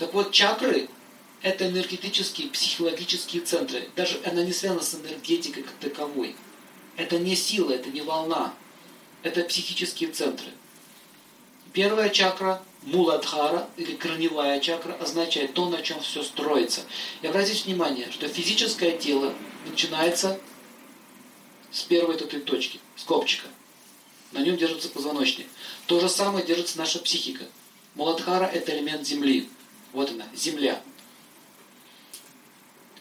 Так 0.00 0.14
вот, 0.14 0.32
чакры– 0.32 0.88
это 1.42 1.68
энергетические, 1.68 2.48
психологические 2.48 3.42
центры. 3.42 3.86
Даже 3.96 4.18
она 4.24 4.42
не 4.42 4.54
связана 4.54 4.80
с 4.80 4.94
энергетикой 4.94 5.62
как 5.62 5.74
таковой. 5.74 6.34
Это 6.96 7.18
не 7.18 7.36
сила, 7.36 7.72
это 7.72 7.90
не 7.90 8.00
волна. 8.00 8.54
Это 9.22 9.44
психические 9.44 10.10
центры. 10.10 10.48
Первая 11.74 12.08
чакра 12.08 12.62
Муладхара 12.80 13.68
или 13.76 13.94
корневая 13.94 14.58
чакра 14.60 14.94
означает 14.94 15.52
то, 15.52 15.68
на 15.68 15.82
чем 15.82 16.00
все 16.00 16.22
строится. 16.22 16.80
И 17.20 17.26
обратите 17.26 17.64
внимание, 17.64 18.10
что 18.10 18.26
физическое 18.26 18.96
тело 18.96 19.34
начинается 19.68 20.40
с 21.70 21.82
первой 21.82 22.14
этой 22.14 22.40
точки, 22.40 22.80
с 22.96 23.04
копчика. 23.04 23.48
На 24.32 24.38
нем 24.38 24.56
держится 24.56 24.88
позвоночник. 24.88 25.46
То 25.84 26.00
же 26.00 26.08
самое 26.08 26.46
держится 26.46 26.78
наша 26.78 27.00
психика. 27.00 27.44
Муладхара– 27.96 28.44
это 28.54 28.74
элемент 28.74 29.06
земли. 29.06 29.50
Вот 29.92 30.10
она, 30.10 30.26
земля. 30.34 30.80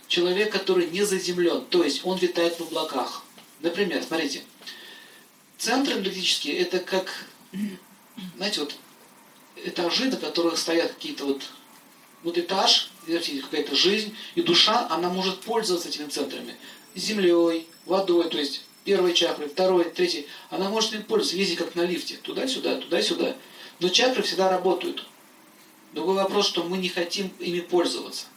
Человек, 0.07 0.51
который 0.51 0.87
не 0.89 1.03
заземлен, 1.03 1.65
то 1.65 1.83
есть 1.83 2.01
он 2.03 2.17
витает 2.17 2.59
в 2.59 2.61
облаках. 2.61 3.23
Например, 3.61 4.01
смотрите, 4.03 4.41
центр 5.57 5.93
энергетический– 5.93 6.51
это 6.53 6.79
как, 6.79 7.25
знаете, 8.37 8.61
вот 8.61 8.75
этажи, 9.55 10.05
на 10.05 10.17
которых 10.17 10.57
стоят 10.57 10.93
какие-то 10.93 11.25
вот, 11.25 11.43
вот 12.23 12.37
этаж, 12.37 12.89
какая-то 13.05 13.75
жизнь, 13.75 14.15
и 14.35 14.41
душа, 14.41 14.87
она 14.89 15.09
может 15.09 15.41
пользоваться 15.41 15.89
этими 15.89 16.07
центрами. 16.07 16.55
Землей, 16.95 17.67
водой, 17.85 18.29
то 18.29 18.39
есть 18.39 18.63
первой 18.83 19.13
чакрой, 19.13 19.49
второй, 19.49 19.83
третьей. 19.85 20.27
Она 20.49 20.69
может 20.69 20.93
им 20.93 21.03
пользоваться, 21.03 21.37
ездить 21.37 21.57
как 21.57 21.75
на 21.75 21.81
лифте, 21.81 22.17
туда-сюда, 22.17 22.77
туда-сюда. 22.77 23.35
Но 23.79 23.89
чакры 23.89 24.23
всегда 24.23 24.49
работают. 24.49 25.05
Другой 25.93 26.15
вопрос, 26.15 26.47
что 26.47 26.63
мы 26.63 26.77
не 26.77 26.89
хотим 26.89 27.31
ими 27.39 27.61
пользоваться. 27.61 28.27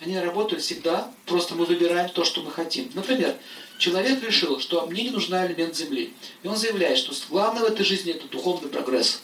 Они 0.00 0.18
работают 0.18 0.62
всегда, 0.64 1.12
просто 1.26 1.54
мы 1.54 1.64
выбираем 1.64 2.10
то, 2.10 2.24
что 2.24 2.42
мы 2.42 2.50
хотим. 2.50 2.90
Например, 2.94 3.36
человек 3.78 4.22
решил, 4.24 4.58
что 4.58 4.84
мне 4.86 5.04
не 5.04 5.10
нужна 5.10 5.46
элемент 5.46 5.76
Земли. 5.76 6.12
И 6.42 6.48
он 6.48 6.56
заявляет, 6.56 6.98
что 6.98 7.14
главное 7.28 7.62
в 7.62 7.66
этой 7.66 7.84
жизни 7.84 8.12
это 8.12 8.26
духовный 8.26 8.68
прогресс. 8.68 9.22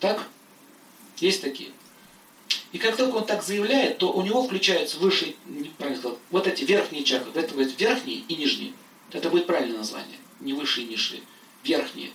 Так? 0.00 0.28
Есть 1.16 1.40
такие. 1.40 1.70
И 2.72 2.78
как 2.78 2.96
только 2.96 3.16
он 3.16 3.24
так 3.24 3.42
заявляет, 3.42 3.98
то 3.98 4.12
у 4.12 4.20
него 4.22 4.42
включаются 4.42 4.98
высшие, 4.98 5.34
правильно 5.78 6.16
вот 6.30 6.46
эти 6.46 6.64
верхние 6.64 7.04
чакры. 7.04 7.32
Это 7.34 7.54
будет 7.54 7.80
верхние 7.80 8.18
и 8.28 8.34
нижние. 8.34 8.72
Это 9.12 9.30
будет 9.30 9.46
правильное 9.46 9.78
название. 9.78 10.18
Не 10.40 10.52
высшие 10.52 10.86
и 10.86 10.90
низшие. 10.90 11.22
Верхние. 11.62 12.12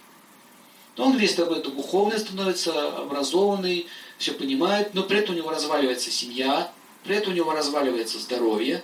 То 0.95 1.05
он 1.05 1.17
весь 1.17 1.35
такой 1.35 1.61
духовный 1.61 2.19
становится, 2.19 2.97
образованный, 2.97 3.87
все 4.17 4.33
понимает, 4.33 4.93
но 4.93 5.03
при 5.03 5.19
этом 5.19 5.35
у 5.35 5.37
него 5.37 5.51
разваливается 5.51 6.09
семья, 6.09 6.71
при 7.03 7.15
этом 7.15 7.33
у 7.33 7.35
него 7.35 7.51
разваливается 7.51 8.19
здоровье, 8.19 8.83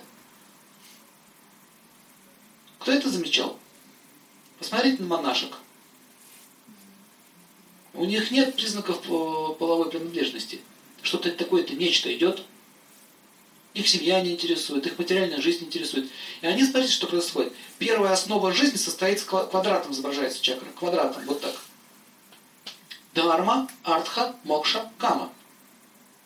кто 2.84 2.92
это 2.92 3.08
замечал? 3.08 3.58
Посмотрите 4.58 5.02
на 5.02 5.08
монашек. 5.08 5.54
У 7.94 8.04
них 8.04 8.30
нет 8.30 8.54
признаков 8.56 9.00
половой 9.00 9.88
принадлежности. 9.88 10.60
Что-то 11.00 11.30
такое-то, 11.32 11.74
нечто 11.74 12.14
идет. 12.14 12.44
Их 13.74 13.88
семья 13.88 14.20
не 14.20 14.32
интересует, 14.32 14.86
их 14.86 14.98
материальная 14.98 15.40
жизнь 15.40 15.60
не 15.60 15.66
интересует. 15.66 16.08
И 16.40 16.46
они, 16.46 16.64
смотрите, 16.64 16.92
что 16.92 17.06
происходит. 17.06 17.52
Первая 17.78 18.12
основа 18.12 18.52
жизни 18.52 18.76
состоит 18.76 19.20
с 19.20 19.24
квадратом, 19.24 19.92
изображается 19.92 20.40
чакра. 20.40 20.68
Квадратом, 20.78 21.24
вот 21.26 21.40
так. 21.40 21.54
Дхарма, 23.14 23.68
артха, 23.82 24.36
мокша, 24.44 24.90
кама. 24.98 25.32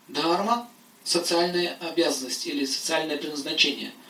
Дхарма– 0.08 0.68
социальная 1.04 1.76
обязанность 1.80 2.46
или 2.46 2.64
социальное 2.66 3.16
предназначение– 3.16 3.92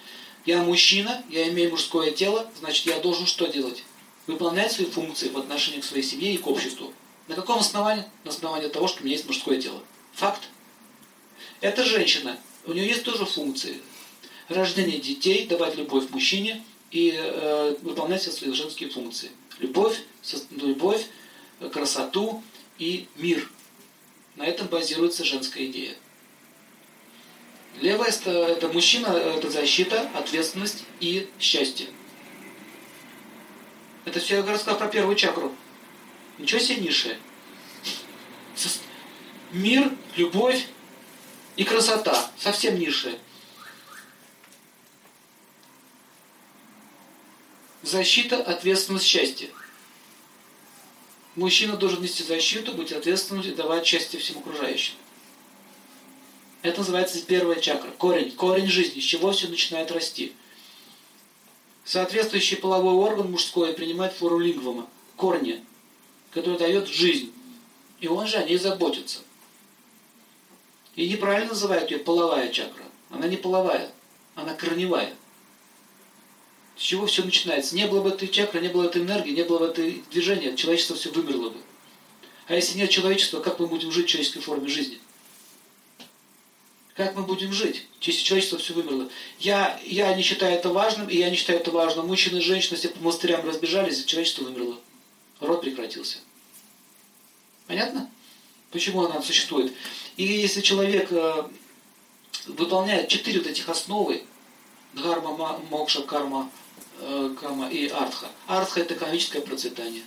я 0.48 0.62
мужчина, 0.62 1.22
я 1.28 1.46
имею 1.50 1.72
мужское 1.72 2.10
тело, 2.10 2.50
значит, 2.58 2.86
я 2.86 3.00
должен 3.00 3.26
что 3.26 3.48
делать? 3.48 3.84
Выполнять 4.26 4.72
свои 4.72 4.86
функции 4.86 5.28
в 5.28 5.36
отношении 5.36 5.80
к 5.80 5.84
своей 5.84 6.02
семье 6.02 6.32
и 6.32 6.38
к 6.38 6.46
обществу. 6.46 6.94
На 7.26 7.34
каком 7.34 7.58
основании? 7.58 8.04
На 8.24 8.30
основании 8.30 8.68
того, 8.68 8.88
что 8.88 9.02
у 9.02 9.04
меня 9.04 9.14
есть 9.14 9.26
мужское 9.26 9.60
тело. 9.60 9.82
Факт. 10.14 10.40
Это 11.60 11.84
женщина. 11.84 12.38
У 12.68 12.74
нее 12.74 12.86
есть 12.86 13.02
тоже 13.02 13.24
функции. 13.24 13.80
Рождение 14.48 14.98
детей, 14.98 15.46
давать 15.46 15.76
любовь 15.76 16.10
мужчине 16.10 16.62
и 16.90 17.14
э, 17.16 17.76
выполнять 17.80 18.20
все 18.20 18.30
свои 18.30 18.52
женские 18.52 18.90
функции. 18.90 19.30
Любовь, 19.58 19.98
любовь, 20.50 21.06
красоту 21.72 22.42
и 22.78 23.08
мир. 23.16 23.50
На 24.36 24.44
этом 24.46 24.66
базируется 24.66 25.24
женская 25.24 25.64
идея. 25.64 25.96
Левая– 27.80 28.10
это 28.26 28.68
мужчина, 28.68 29.06
это 29.06 29.48
защита, 29.48 30.02
ответственность 30.14 30.84
и 31.00 31.26
счастье. 31.40 31.86
Это 34.04 34.20
все 34.20 34.36
я 34.36 34.42
рассказал 34.42 34.78
про 34.78 34.88
первую 34.88 35.16
чакру. 35.16 35.54
Ничего 36.36 36.60
себе 36.60 36.82
низшее. 36.82 37.18
Мир, 39.52 39.90
любовь 40.16 40.66
и 41.58 41.64
красота. 41.64 42.30
Совсем 42.38 42.78
низшее. 42.78 43.18
Защита, 47.82 48.40
ответственность, 48.40 49.04
счастье. 49.04 49.50
Мужчина 51.34 51.76
должен 51.76 52.00
нести 52.00 52.22
защиту, 52.22 52.72
быть 52.74 52.92
ответственным 52.92 53.42
и 53.42 53.54
давать 53.54 53.84
счастье 53.84 54.20
всем 54.20 54.38
окружающим. 54.38 54.94
Это 56.62 56.78
называется 56.78 57.20
первая 57.22 57.60
чакра, 57.60 57.90
корень, 57.90 58.32
корень 58.32 58.68
жизни, 58.68 59.00
с 59.00 59.04
чего 59.04 59.32
все 59.32 59.48
начинает 59.48 59.90
расти. 59.90 60.34
Соответствующий 61.84 62.56
половой 62.56 62.94
орган 62.94 63.30
мужской 63.30 63.72
принимает 63.72 64.12
флору 64.12 64.38
лингвума, 64.38 64.88
корни, 65.16 65.64
который 66.30 66.58
дает 66.58 66.86
жизнь. 66.86 67.32
И 68.00 68.06
он 68.06 68.28
же 68.28 68.36
о 68.36 68.44
ней 68.44 68.58
заботится. 68.58 69.20
И 70.98 71.08
неправильно 71.08 71.50
называют 71.50 71.92
ее 71.92 71.98
половая 71.98 72.48
чакра. 72.48 72.82
Она 73.10 73.28
не 73.28 73.36
половая, 73.36 73.88
она 74.34 74.52
корневая. 74.54 75.14
С 76.76 76.80
чего 76.82 77.06
все 77.06 77.22
начинается? 77.22 77.76
Не 77.76 77.86
было 77.86 78.02
бы 78.02 78.08
этой 78.08 78.26
чакры, 78.26 78.60
не 78.60 78.66
было 78.66 78.82
бы 78.82 78.88
этой 78.88 79.02
энергии, 79.02 79.30
не 79.30 79.44
было 79.44 79.60
бы 79.60 79.66
этой 79.66 80.02
движения, 80.10 80.56
человечество 80.56 80.96
все 80.96 81.12
вымерло 81.12 81.50
бы. 81.50 81.60
А 82.48 82.54
если 82.56 82.76
нет 82.76 82.90
человечества, 82.90 83.38
как 83.38 83.60
мы 83.60 83.68
будем 83.68 83.92
жить 83.92 84.06
в 84.06 84.08
человеческой 84.08 84.40
форме 84.40 84.66
жизни? 84.66 84.98
Как 86.94 87.14
мы 87.14 87.22
будем 87.22 87.52
жить? 87.52 87.86
Если 88.00 88.24
человечество 88.24 88.58
все 88.58 88.72
вымерло. 88.72 89.08
Я, 89.38 89.78
я 89.84 90.12
не 90.16 90.22
считаю 90.24 90.56
это 90.56 90.68
важным, 90.68 91.08
и 91.08 91.16
я 91.16 91.30
не 91.30 91.36
считаю 91.36 91.60
это 91.60 91.70
важным. 91.70 92.08
Мужчины 92.08 92.38
и 92.38 92.40
женщины 92.40 92.76
все 92.76 92.88
по 92.88 92.98
монастырям 92.98 93.46
разбежались, 93.46 94.00
и 94.00 94.06
человечество 94.06 94.42
вымерло. 94.42 94.80
Род 95.38 95.60
прекратился. 95.60 96.18
Понятно? 97.68 98.10
Почему 98.72 99.04
она 99.04 99.22
существует? 99.22 99.72
И 100.18 100.24
если 100.24 100.62
человек 100.62 101.12
э, 101.12 101.44
выполняет 102.48 103.06
четыре 103.06 103.38
вот 103.38 103.48
этих 103.48 103.68
основы, 103.68 104.24
дхарма, 104.92 105.60
мокша, 105.70 106.02
карма, 106.02 106.50
э, 107.00 107.34
кама 107.40 107.70
и 107.70 107.86
артха. 107.88 108.26
Артха– 108.48 108.80
это 108.82 108.94
экономическое 108.94 109.40
процветание. 109.40 110.02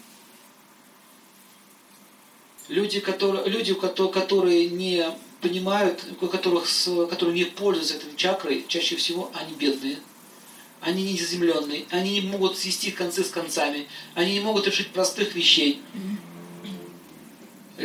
Люди, 2.67 3.00
которые, 3.00 3.45
люди, 3.47 3.73
которые 3.73 4.69
не 4.69 5.05
понимают, 5.39 6.03
которых, 6.19 6.66
которые 7.09 7.33
не 7.33 7.45
пользуются 7.45 7.95
этой 7.95 8.13
чакрой, 8.17 8.66
чаще 8.67 8.97
всего 8.97 9.31
они 9.33 9.55
бедные, 9.55 9.97
они 10.81 11.03
не 11.03 11.17
заземленные, 11.17 11.85
они 11.89 12.19
не 12.19 12.27
могут 12.27 12.57
свести 12.57 12.91
концы 12.91 13.23
с 13.23 13.29
концами, 13.29 13.88
они 14.13 14.33
не 14.33 14.39
могут 14.41 14.67
решить 14.67 14.91
простых 14.91 15.35
вещей. 15.35 15.81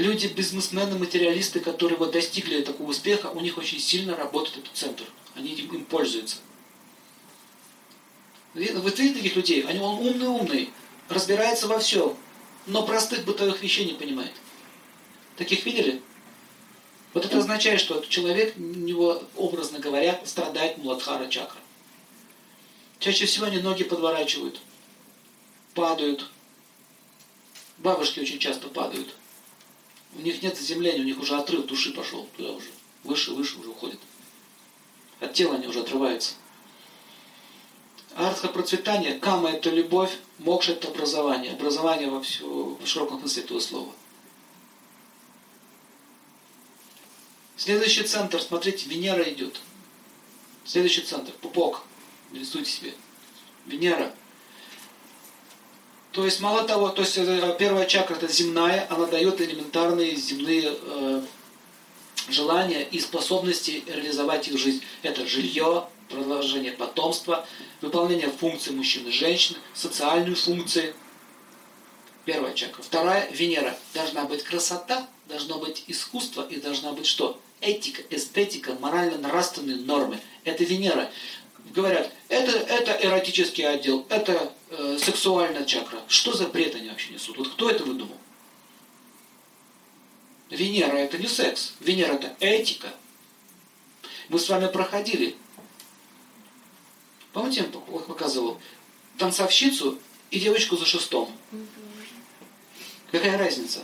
Люди, 0.06 0.28
бизнесмены, 0.28 0.96
материалисты, 0.96 1.58
которые 1.58 1.98
вот 1.98 2.12
достигли 2.12 2.62
такого 2.62 2.90
успеха, 2.90 3.26
у 3.26 3.40
них 3.40 3.58
очень 3.58 3.80
сильно 3.80 4.14
работает 4.14 4.58
этот 4.58 4.70
центр. 4.72 5.02
Они 5.34 5.52
им 5.52 5.84
пользуются. 5.84 6.36
Вы 8.54 8.66
видите 8.66 9.14
таких 9.14 9.34
людей? 9.34 9.62
Они, 9.62 9.80
он 9.80 9.98
умный-умный, 9.98 10.70
разбирается 11.08 11.66
во 11.66 11.80
всем, 11.80 12.16
но 12.68 12.86
простых 12.86 13.24
бытовых 13.24 13.60
вещей 13.64 13.84
не 13.84 13.94
понимает. 13.94 14.30
Таких 15.36 15.66
видели? 15.66 16.00
Вот 17.12 17.24
это 17.24 17.38
означает, 17.38 17.80
что 17.80 18.00
человек, 18.08 18.54
у 18.56 18.60
него, 18.60 19.24
образно 19.34 19.80
говоря, 19.80 20.20
страдает 20.24 20.78
муладхара 20.78 21.26
чакра. 21.26 21.58
Чаще 23.00 23.26
всего 23.26 23.46
они 23.46 23.58
ноги 23.58 23.82
подворачивают, 23.82 24.60
падают. 25.74 26.30
Бабушки 27.78 28.20
очень 28.20 28.38
часто 28.38 28.68
падают. 28.68 29.08
У 30.16 30.22
них 30.22 30.42
нет 30.42 30.56
заземления, 30.56 31.02
у 31.02 31.04
них 31.04 31.18
уже 31.20 31.36
отрыв 31.36 31.66
души 31.66 31.92
пошел 31.92 32.26
туда 32.36 32.52
уже. 32.52 32.68
Выше, 33.04 33.32
выше 33.32 33.58
уже 33.58 33.70
уходит. 33.70 34.00
От 35.20 35.34
тела 35.34 35.56
они 35.56 35.66
уже 35.66 35.80
отрываются. 35.80 36.34
Артха 38.14 38.48
процветание, 38.48 39.18
кама 39.18 39.50
это 39.50 39.68
любовь, 39.68 40.16
мокша 40.38 40.72
это 40.72 40.88
образование. 40.88 41.52
Образование 41.52 42.08
во 42.08 42.22
всю, 42.22 42.76
в 42.76 42.86
широком 42.86 43.20
смысле 43.20 43.42
этого 43.42 43.60
слова. 43.60 43.92
Следующий 47.58 48.04
центр, 48.04 48.40
смотрите, 48.40 48.88
Венера 48.88 49.22
идет. 49.22 49.60
Следующий 50.64 51.02
центр, 51.02 51.32
пупок. 51.32 51.82
Нарисуйте 52.32 52.70
себе. 52.70 52.94
Венера. 53.66 54.14
То 56.16 56.24
есть, 56.24 56.40
мало 56.40 56.64
того, 56.64 56.88
то 56.88 57.02
есть 57.02 57.18
э, 57.18 57.56
первая 57.58 57.84
чакра 57.84 58.14
это 58.14 58.26
земная, 58.26 58.86
она 58.88 59.04
дает 59.04 59.38
элементарные 59.38 60.16
земные 60.16 60.74
э, 60.74 61.22
желания 62.30 62.84
и 62.84 62.98
способности 63.00 63.84
реализовать 63.86 64.48
их 64.48 64.58
жизнь. 64.58 64.82
Это 65.02 65.26
жилье, 65.26 65.86
продолжение 66.08 66.72
потомства, 66.72 67.46
выполнение 67.82 68.30
функций 68.30 68.72
мужчин 68.72 69.06
и 69.06 69.10
женщин, 69.10 69.56
социальные 69.74 70.36
функции. 70.36 70.94
Первая 72.24 72.54
чакра. 72.54 72.82
Вторая, 72.82 73.30
Венера. 73.30 73.76
Должна 73.92 74.24
быть 74.24 74.42
красота, 74.42 75.06
должно 75.28 75.58
быть 75.58 75.84
искусство 75.86 76.46
и 76.48 76.58
должна 76.58 76.92
быть 76.92 77.04
что? 77.04 77.38
Этика, 77.60 78.00
эстетика, 78.08 78.74
морально-нравственные 78.80 79.76
нормы. 79.76 80.18
Это 80.44 80.64
Венера. 80.64 81.10
Говорят, 81.76 82.11
это, 82.31 82.52
это 82.52 83.06
эротический 83.06 83.69
отдел, 83.69 84.06
это 84.08 84.50
э, 84.70 84.99
сексуальная 84.99 85.67
чакра. 85.67 86.00
Что 86.08 86.32
за 86.32 86.49
бред 86.49 86.75
они 86.75 86.88
вообще 86.88 87.12
несут? 87.12 87.37
Вот 87.37 87.52
кто 87.52 87.69
это 87.69 87.84
выдумал? 87.84 88.17
Венера 90.49 90.96
это 90.96 91.19
не 91.19 91.28
секс. 91.28 91.75
Венера 91.81 92.14
это 92.14 92.34
этика. 92.40 92.88
Мы 94.31 94.38
с 94.38 94.49
вами 94.49 94.69
проходили 94.69 95.37
Помните, 97.34 97.69
я 97.70 97.99
показывал 97.99 98.58
танцовщицу 99.19 99.99
и 100.31 100.40
девочку 100.40 100.78
за 100.78 100.87
шестом? 100.87 101.31
Какая 103.12 103.37
разница? 103.37 103.81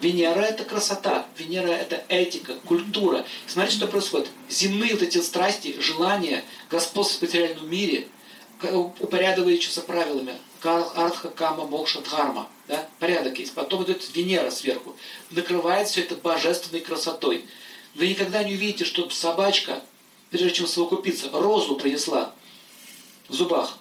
Венера 0.00 0.40
это 0.40 0.64
красота, 0.64 1.26
Венера 1.36 1.68
это 1.68 2.04
этика, 2.08 2.54
культура. 2.64 3.24
Смотрите, 3.46 3.78
что 3.78 3.86
происходит. 3.88 4.28
Земные 4.48 4.92
вот 4.92 5.02
эти 5.02 5.18
страсти, 5.18 5.80
желания, 5.80 6.44
господство 6.70 7.18
в 7.18 7.22
материальном 7.22 7.68
мире, 7.70 8.08
упорядочиваются 8.62 9.82
правилами. 9.82 10.34
Артха, 10.62 11.28
Кама, 11.28 11.66
Мокша, 11.66 12.00
Дхарма. 12.00 12.48
Да? 12.66 12.88
Порядок 12.98 13.38
есть. 13.38 13.54
Потом 13.54 13.84
идет 13.84 14.02
Венера 14.14 14.50
сверху. 14.50 14.96
Накрывает 15.30 15.88
все 15.88 16.00
это 16.00 16.16
божественной 16.16 16.80
красотой. 16.80 17.44
Вы 17.94 18.08
никогда 18.08 18.42
не 18.42 18.54
увидите, 18.54 18.84
чтобы 18.84 19.12
собачка 19.12 19.80
прежде 20.30 20.50
чем 20.50 20.66
совокупиться, 20.66 21.30
розу 21.32 21.76
принесла 21.76 22.32
в 23.28 23.34
зубах. 23.34 23.78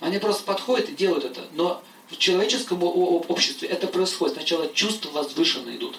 Они 0.00 0.18
просто 0.18 0.44
подходят 0.44 0.88
и 0.88 0.94
делают 0.94 1.24
это. 1.24 1.46
Но 1.52 1.82
в 2.10 2.16
человеческом 2.16 2.82
обществе 2.82 3.68
это 3.68 3.86
происходит. 3.86 4.36
Сначала 4.36 4.72
чувства 4.72 5.10
возвышенно 5.10 5.70
идут. 5.76 5.98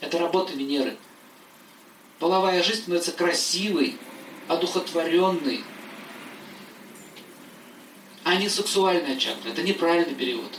Это 0.00 0.18
работа 0.18 0.52
Венеры. 0.52 0.96
Половая 2.18 2.62
жизнь 2.62 2.82
становится 2.82 3.12
красивой, 3.12 3.96
одухотворенной, 4.48 5.62
а 8.24 8.36
не 8.36 8.48
сексуальная 8.48 9.16
чакра. 9.16 9.50
Это 9.50 9.62
неправильный 9.62 10.14
перевод. 10.14 10.58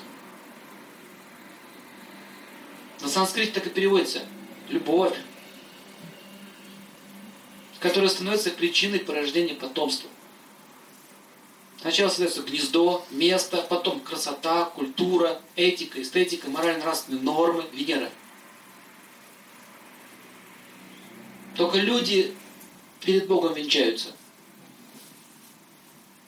На 3.01 3.09
санскрите 3.09 3.51
так 3.51 3.67
и 3.67 3.69
переводится. 3.69 4.21
Любовь 4.69 5.15
которая 7.85 8.09
становится 8.09 8.49
причиной 8.49 8.99
порождения 8.99 9.53
потомства. 9.53 10.09
Сначала 11.85 12.09
создается 12.09 12.41
гнездо, 12.41 13.05
место, 13.11 13.63
потом 13.69 13.99
красота, 13.99 14.65
культура, 14.65 15.39
этика, 15.55 16.01
эстетика, 16.01 16.49
морально-нравственные 16.49 17.21
нормы, 17.21 17.63
Венера. 17.71 18.09
Только 21.55 21.77
люди 21.77 22.33
перед 23.01 23.27
Богом 23.27 23.53
венчаются. 23.53 24.15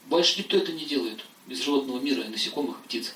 Больше 0.06 0.38
никто 0.38 0.58
это 0.58 0.72
не 0.74 0.86
делает. 0.86 1.26
Без 1.48 1.64
животного 1.64 2.00
мира, 2.00 2.24
насекомых, 2.26 2.80
птиц. 2.84 3.16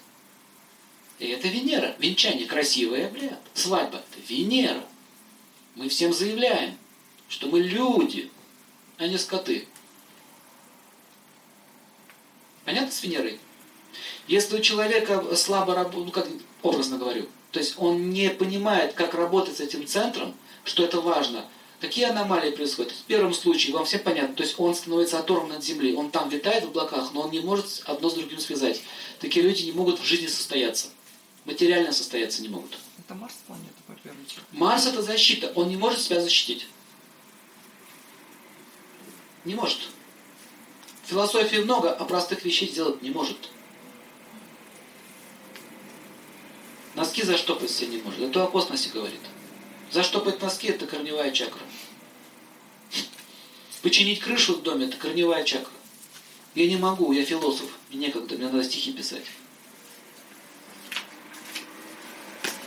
И 1.20 1.28
это 1.28 1.48
Венера. 1.48 1.96
Венчание 2.00 2.48
красивый 2.48 3.06
обряд. 3.06 3.40
Свадьба– 3.54 4.02
это 4.12 4.20
Венера. 4.28 4.84
Мы 5.76 5.90
всем 5.90 6.12
заявляем– 6.12 6.76
что 7.30 7.50
мы 7.50 7.60
люди, 7.60 8.32
а 8.98 9.06
не 9.06 9.20
скоты. 9.20 9.68
Понятно 12.72 12.92
с 12.94 13.04
Венерой? 13.04 13.38
Если 14.30 14.56
у 14.56 14.62
человека 14.62 15.36
слабо 15.36 15.76
работает, 15.76 16.06
ну 16.06 16.12
как 16.14 16.28
образно 16.62 16.98
говорю, 16.98 17.28
то 17.52 17.60
есть 17.60 17.74
он 17.78 18.12
не 18.12 18.30
понимает, 18.30 18.94
как 18.94 19.14
работать 19.14 19.58
с 19.58 19.60
этим 19.60 19.86
центром, 19.86 20.34
что 20.64 20.86
это 20.86 21.02
важно, 21.02 21.46
какие 21.82 22.06
аномалии 22.06 22.52
происходят. 22.52 22.94
В 22.94 23.04
первом 23.04 23.34
случае 23.34 23.74
вам 23.74 23.84
все 23.84 24.00
понятно, 24.00 24.36
то 24.36 24.44
есть 24.44 24.58
он 24.58 24.74
становится 24.74 25.20
оторван 25.20 25.52
от 25.52 25.66
Земли, 25.66 25.94
он 25.94 26.12
там 26.12 26.30
витает 26.30 26.64
в 26.64 26.68
облаках, 26.68 27.12
но 27.14 27.24
он 27.24 27.32
не 27.32 27.42
может 27.42 27.84
одно 27.88 28.10
с 28.10 28.14
другим 28.14 28.40
связать. 28.40 28.82
Такие 29.20 29.46
люди 29.46 29.64
не 29.64 29.74
могут 29.74 30.00
в 30.00 30.06
жизни 30.06 30.28
состояться, 30.28 30.88
материально 31.44 31.92
состояться 31.92 32.42
не 32.42 32.48
могут. 32.48 32.78
Это 33.00 33.16
Марс 33.16 33.36
планета, 33.46 33.76
по 33.86 33.96
первой 33.96 34.20
Марс 34.54 34.86
это 34.86 35.02
защита, 35.02 35.52
он 35.56 35.68
не 35.68 35.76
может 35.76 36.00
себя 36.00 36.22
защитить. 36.22 36.68
Не 39.44 39.56
может. 39.56 39.90
Философии 41.12 41.58
много, 41.58 41.92
а 41.92 42.06
простых 42.06 42.46
вещей 42.46 42.70
сделать 42.70 43.02
не 43.02 43.10
может. 43.10 43.36
Носки 46.96 47.22
заштопать 47.24 47.70
себе 47.70 47.98
не 47.98 47.98
может. 47.98 48.22
Это 48.22 48.46
о 48.46 48.48
космосе 48.48 48.92
говорит. 48.94 49.20
Заштопать 49.92 50.42
носки– 50.42 50.68
это 50.70 50.88
корневая 50.88 51.32
чакра. 51.32 51.60
Починить 53.82 54.22
крышу 54.22 54.56
в 54.56 54.62
доме– 54.62 54.86
это 54.88 54.96
корневая 54.96 55.44
чакра. 55.44 55.74
Я 56.56 56.70
не 56.70 56.78
могу, 56.78 57.12
я 57.12 57.26
философ, 57.26 57.68
мне 57.90 58.08
некогда, 58.08 58.38
мне 58.38 58.46
надо 58.46 58.64
стихи 58.64 58.94
писать. 58.94 59.26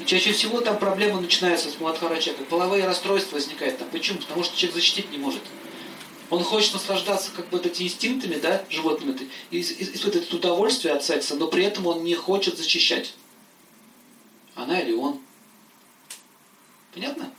И 0.00 0.05
чаще 0.05 0.32
всего 0.32 0.61
там 0.61 0.79
проблемы 0.79 1.19
начинаются 1.23 1.70
с 1.70 1.81
Муладхара 1.81 2.20
чакры. 2.20 2.44
Половые 2.44 2.85
расстройства 2.85 3.37
возникают 3.37 3.79
там. 3.79 3.88
Почему? 3.88 4.19
Потому 4.19 4.44
что 4.44 4.55
человек 4.55 4.75
защитить 4.75 5.11
не 5.11 5.17
может. 5.17 5.41
Он 6.30 6.42
хочет 6.42 6.72
наслаждаться 6.72 7.30
как 7.32 7.48
бы 7.50 7.58
этими 7.58 7.86
инстинктами, 7.86 8.36
да, 8.36 8.64
животными, 8.70 9.30
и 9.50 9.60
испытывать 9.60 10.32
удовольствие 10.32 10.94
от 10.94 11.04
секса, 11.04 11.34
но 11.34 11.48
при 11.48 11.64
этом 11.64 11.86
он 11.86 12.02
не 12.02 12.14
хочет 12.14 12.56
защищать. 12.56 13.14
Она 14.54 14.80
или 14.80 14.92
он. 14.92 15.20
Понятно? 16.93 17.31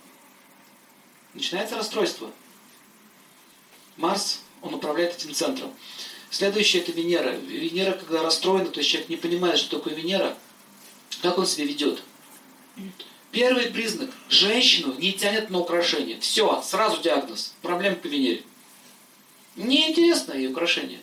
Начинается 1.34 1.76
расстройство. 1.76 2.32
Марс, 3.98 4.42
он 4.62 4.74
управляет 4.74 5.16
этим 5.16 5.34
центром. 5.34 5.74
Следующее 6.30 6.82
это 6.84 6.92
Венера. 6.92 7.32
Венера, 7.32 7.94
когда 7.94 8.22
расстроена, 8.22 8.70
то 8.70 8.80
есть 8.80 8.90
человек 8.90 9.10
не 9.10 9.16
понимает, 9.16 9.58
что 9.58 9.78
такое 9.78 9.94
Венера, 9.94 10.38
как 11.22 11.38
он 11.38 11.48
себя 11.48 11.66
ведет. 11.66 12.04
Первый 13.32 13.68
признак. 13.68 14.12
Женщину 14.30 14.94
не 14.98 15.14
тянет 15.14 15.50
на 15.50 15.60
украшение. 15.60 16.20
Все, 16.20 16.62
сразу 16.62 17.02
диагноз. 17.02 17.54
Проблема 17.62 17.96
по 17.96 18.08
Венере. 18.08 18.44
Неинтересно 19.56 20.34
ее 20.34 20.50
украшение. 20.50 21.02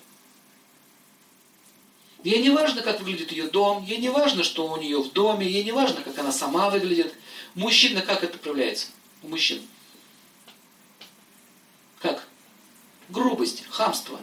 Ей 2.22 2.40
не 2.40 2.50
важно, 2.50 2.82
как 2.82 3.00
выглядит 3.00 3.32
ее 3.32 3.48
дом, 3.48 3.84
ей 3.84 3.98
не 3.98 4.08
важно, 4.08 4.44
что 4.44 4.70
у 4.70 4.76
нее 4.76 5.02
в 5.02 5.12
доме, 5.12 5.46
ей 5.46 5.64
не 5.64 5.72
важно, 5.72 6.02
как 6.02 6.16
она 6.18 6.30
сама 6.30 6.70
выглядит. 6.70 7.12
Мужчина 7.54 8.00
как 8.00 8.22
это 8.22 8.38
проявляется? 8.38 8.88
У 9.22 9.28
мужчин. 9.28 9.60
Как? 11.98 12.28
Грубость, 13.08 13.64
хамство. 13.70 14.20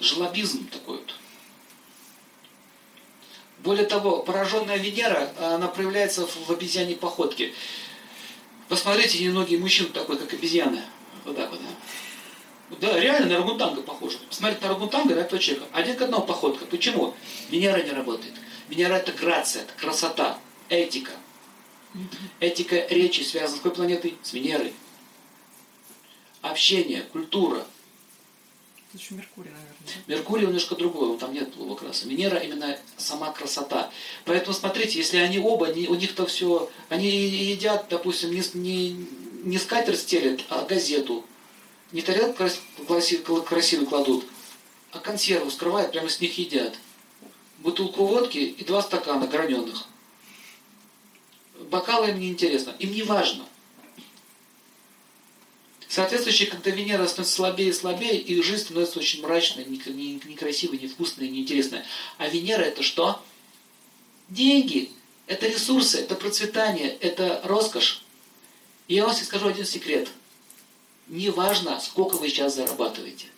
Жлобизм 0.00 0.68
такой 0.68 0.98
вот. 0.98 1.14
Более 3.58 3.86
того, 3.86 4.22
пораженная 4.22 4.76
Венера, 4.76 5.32
она 5.38 5.68
проявляется 5.68 6.26
в 6.26 6.50
обезьяне 6.50 6.94
походке. 6.94 7.54
Посмотрите, 8.68 9.22
немногие 9.22 9.58
мужчины 9.58 9.88
такой, 9.90 10.18
как 10.18 10.32
обезьяны. 10.32 10.82
Вот 11.24 11.36
так 11.36 11.50
вот. 11.50 11.60
Да, 12.80 12.98
реально 12.98 13.28
на 13.28 13.36
рагутанга 13.36 13.82
похоже. 13.82 14.18
Посмотрите 14.28 14.62
на 14.62 14.70
рагутанга 14.70 15.14
на 15.14 15.20
этого 15.20 15.40
человека. 15.40 15.68
Один 15.72 15.96
к 15.96 16.02
одному 16.02 16.24
походка. 16.24 16.64
Почему? 16.66 17.14
Венера 17.48 17.80
не 17.82 17.90
работает. 17.90 18.34
Венера 18.68 18.94
это 18.94 19.12
грация, 19.12 19.62
это 19.62 19.72
красота, 19.74 20.38
этика. 20.68 21.12
Этика 22.40 22.86
речи 22.90 23.22
связана 23.22 23.56
с 23.56 23.60
какой 23.60 23.76
планетой? 23.76 24.16
С 24.22 24.32
Венерой. 24.32 24.72
Общение, 26.42 27.02
культура. 27.02 27.64
Еще 28.96 29.14
Меркурий, 29.14 29.50
наверное. 29.50 30.04
Меркурий 30.06 30.46
немножко 30.46 30.74
другой, 30.74 31.18
там 31.18 31.34
нет 31.34 31.52
плохого 31.52 31.76
краса. 31.76 32.08
Венера 32.08 32.38
именно 32.38 32.78
сама 32.96 33.30
красота. 33.30 33.90
Поэтому 34.24 34.54
смотрите, 34.54 34.98
если 34.98 35.18
они 35.18 35.38
оба, 35.38 35.64
у 35.64 35.94
них-то 35.94 36.24
все, 36.24 36.70
они 36.88 37.06
едят, 37.06 37.88
допустим, 37.90 38.30
не, 38.30 38.42
не, 38.54 39.06
не 39.44 39.58
скатерть 39.58 40.00
стелят, 40.00 40.40
а 40.48 40.64
газету. 40.64 41.26
Не 41.92 42.00
тарелку 42.00 42.44
красиво 42.86 43.84
кладут, 43.84 44.24
а 44.92 44.98
консерву 44.98 45.50
скрывают, 45.50 45.92
прямо 45.92 46.08
с 46.08 46.20
них 46.20 46.38
едят. 46.38 46.74
Бутылку 47.58 48.06
водки 48.06 48.38
и 48.38 48.64
два 48.64 48.80
стакана 48.80 49.26
граненых. 49.26 49.88
Бокалы 51.70 52.10
им 52.10 52.20
не 52.20 52.28
интересно, 52.30 52.74
им 52.78 52.92
не 52.92 53.02
важно. 53.02 53.44
Соответствующие, 55.96 56.50
когда 56.50 56.70
Венера 56.72 57.06
становится 57.06 57.34
слабее 57.36 57.70
и 57.70 57.72
слабее, 57.72 58.20
их 58.20 58.44
жизнь 58.44 58.64
становится 58.64 58.98
очень 58.98 59.22
мрачной, 59.22 59.64
не- 59.64 59.80
не- 59.86 60.20
некрасивой, 60.26 60.76
невкусной, 60.76 61.30
неинтересной. 61.30 61.84
А 62.18 62.28
Венера 62.28 62.60
это 62.64 62.82
что? 62.82 63.22
Деньги. 64.28 64.90
Это 65.26 65.46
ресурсы, 65.48 66.00
это 66.00 66.14
процветание, 66.14 66.90
это 67.00 67.40
роскошь. 67.44 68.02
И 68.88 68.94
я 68.96 69.06
вам 69.06 69.14
сейчас 69.14 69.28
скажу 69.28 69.48
один 69.48 69.64
секрет. 69.64 70.10
Не 71.06 71.30
важно, 71.30 71.80
сколько 71.80 72.16
вы 72.16 72.28
сейчас 72.28 72.56
зарабатываете. 72.56 73.28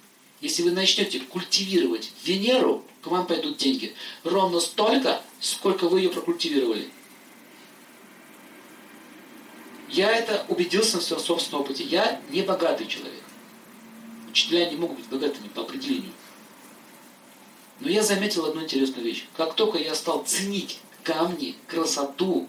Если 0.40 0.64
вы 0.64 0.72
начнете 0.72 1.20
культивировать 1.20 2.10
Венеру, 2.24 2.84
к 3.02 3.06
вам 3.06 3.28
пойдут 3.28 3.58
деньги. 3.58 3.94
Ровно 4.24 4.58
столько, 4.58 5.22
сколько 5.38 5.88
вы 5.88 6.00
ее 6.00 6.10
прокультивировали. 6.10 6.90
Я 9.88 10.10
это 10.14 10.44
убедился 10.48 10.96
на 10.96 11.02
своем 11.02 11.22
собственном 11.22 11.62
опыте. 11.62 11.84
Я 11.84 12.20
не 12.30 12.42
богатый 12.42 12.86
человек. 12.86 13.22
Учителя 14.30 14.68
не 14.68 14.76
могут 14.76 14.98
быть 14.98 15.08
богатыми 15.08 15.48
по 15.48 15.62
определению. 15.62 16.12
Но 17.80 17.88
я 17.88 18.02
заметил 18.02 18.44
одну 18.44 18.62
интересную 18.62 19.04
вещь. 19.04 19.26
Как 19.36 19.54
только 19.54 19.78
я 19.78 19.94
стал 19.94 20.24
ценить 20.24 20.80
камни, 21.02 21.56
красоту, 21.66 22.48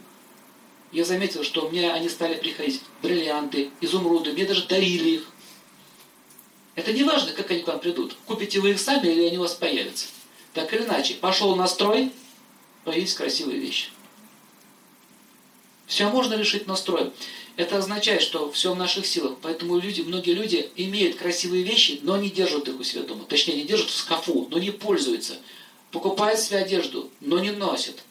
я 0.92 1.06
заметил, 1.06 1.44
что 1.44 1.68
у 1.68 1.72
меня 1.72 1.94
они 1.94 2.10
стали 2.10 2.36
приходить 2.36 2.82
бриллианты, 3.02 3.70
изумруды, 3.80 4.34
мне 4.34 4.46
даже 4.46 4.68
дарили 4.68 5.10
их. 5.10 5.30
Это 6.76 6.92
не 6.94 7.04
важно, 7.04 7.32
как 7.32 7.52
они 7.52 7.62
к 7.62 7.68
вам 7.68 7.80
придут. 7.80 8.18
Купите 8.26 8.60
вы 8.60 8.72
их 8.72 8.80
сами 8.80 9.08
или 9.08 9.28
они 9.28 9.38
у 9.38 9.42
вас 9.42 9.54
появятся. 9.54 10.08
Так 10.54 10.74
или 10.74 10.84
иначе, 10.84 11.14
пошел 11.16 11.56
настрой, 11.56 12.12
появились 12.84 13.14
красивые 13.14 13.60
вещи. 13.60 13.90
Все 15.90 16.08
можно 16.08 16.36
решить 16.36 16.68
настроем. 16.68 17.12
Это 17.56 17.80
означает, 17.80 18.22
что 18.22 18.52
все 18.52 18.72
в 18.72 18.78
наших 18.78 19.08
силах. 19.08 19.40
Поэтому 19.42 19.80
люди, 19.80 20.02
многие 20.02 20.34
люди 20.34 20.70
имеют 20.76 21.18
красивые 21.18 21.64
вещи, 21.64 22.00
но 22.04 22.16
не 22.16 22.30
держат 22.30 22.68
их 22.70 22.80
у 22.80 22.84
себя 22.84 23.02
дома. 23.02 23.26
Точнее, 23.26 23.56
не 23.56 23.64
держат 23.64 23.90
в 23.90 23.98
шкафу, 23.98 24.48
но 24.52 24.60
не 24.60 24.70
пользуются. 24.70 25.40
Покупают 25.90 26.40
себе 26.40 26.60
одежду, 26.60 27.10
но 27.20 27.40
не 27.40 27.50
носят. 27.50 28.04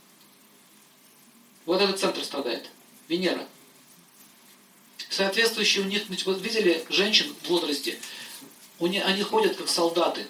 Вот 1.67 1.81
этот 1.81 2.01
центр 2.01 2.23
страдает. 2.25 2.69
Венера. 3.07 3.47
Соответствующие 5.09 5.85
у 5.85 5.89
них, 5.89 6.03
вот 6.27 6.43
видели 6.43 6.85
женщин 6.91 7.33
в 7.43 7.49
возрасте, 7.49 7.97
у 8.81 8.89
них, 8.89 9.07
они 9.07 9.23
ходят 9.23 9.57
как 9.57 9.69
солдаты. 9.69 10.27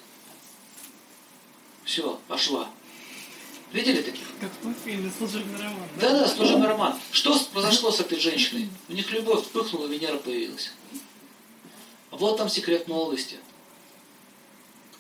Все, 1.85 2.21
пошла. 2.29 2.71
Видели 3.73 4.03
таких? 4.03 4.28
Как 4.41 4.53
в 4.53 4.63
том 4.63 4.75
фильме 4.85 5.11
«Служебный 5.17 5.59
роман». 5.59 5.89
Да, 6.01 6.11
да, 6.11 6.29
служебный 6.29 6.69
роман. 6.69 6.99
Что 7.11 7.37
произошло 7.53 7.91
с 7.91 8.01
этой 8.01 8.21
женщиной? 8.21 8.69
У 8.89 8.93
них 8.93 9.11
любовь 9.11 9.43
вспыхнула, 9.43 9.87
Венера 9.87 10.19
появилась. 10.19 10.73
Вот 12.13 12.37
там 12.37 12.49
секрет 12.49 12.87
молодости. 12.87 13.37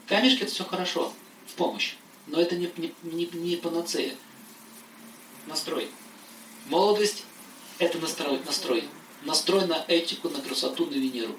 Камешки 0.07 0.42
это 0.42 0.52
все 0.52 0.64
хорошо, 0.64 1.12
в 1.47 1.54
помощь. 1.54 1.95
Но 2.26 2.40
это 2.40 2.57
не, 2.57 2.71
не, 2.76 2.92
не, 3.02 3.26
не 3.26 3.57
панацея. 3.57 4.14
Настрой. 5.47 5.88
Молодость 6.66 7.25
это 7.78 7.99
настрой, 7.99 8.40
настрой. 8.45 8.85
Настрой 9.23 9.66
на 9.66 9.85
этику, 9.88 10.28
на 10.28 10.40
красоту, 10.40 10.87
на 10.87 10.95
Венеру. 10.95 11.37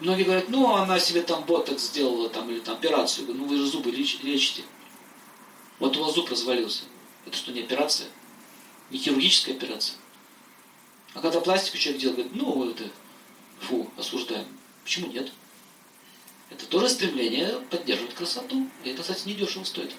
Многие 0.00 0.24
говорят, 0.24 0.48
ну 0.48 0.74
она 0.74 0.98
себе 0.98 1.22
там 1.22 1.44
ботокс 1.44 1.84
сделала 1.84 2.28
там, 2.28 2.50
или 2.50 2.60
там 2.60 2.74
операцию. 2.74 3.32
Ну 3.32 3.44
вы 3.46 3.56
же 3.56 3.66
зубы 3.66 3.90
леч- 3.90 4.20
лечите. 4.22 4.62
Вот 5.78 5.96
у 5.96 6.04
вас 6.04 6.14
зуб 6.14 6.30
развалился. 6.30 6.84
Это 7.26 7.36
что, 7.36 7.52
не 7.52 7.60
операция? 7.60 8.08
Не 8.90 8.98
хирургическая 8.98 9.54
операция? 9.54 9.96
А 11.14 11.20
когда 11.20 11.40
пластику 11.40 11.78
человек 11.78 12.00
делает, 12.02 12.18
говорит, 12.18 12.42
ну 12.42 12.70
это, 12.70 12.90
фу, 13.60 13.90
осуждаем. 13.96 14.46
Почему 14.82 15.06
нет? 15.06 15.32
Это 16.50 16.66
тоже 16.66 16.88
стремление 16.88 17.60
поддерживать 17.70 18.14
красоту. 18.14 18.68
И 18.82 18.90
это, 18.90 19.02
кстати, 19.02 19.28
недешево 19.28 19.64
стоит. 19.64 19.92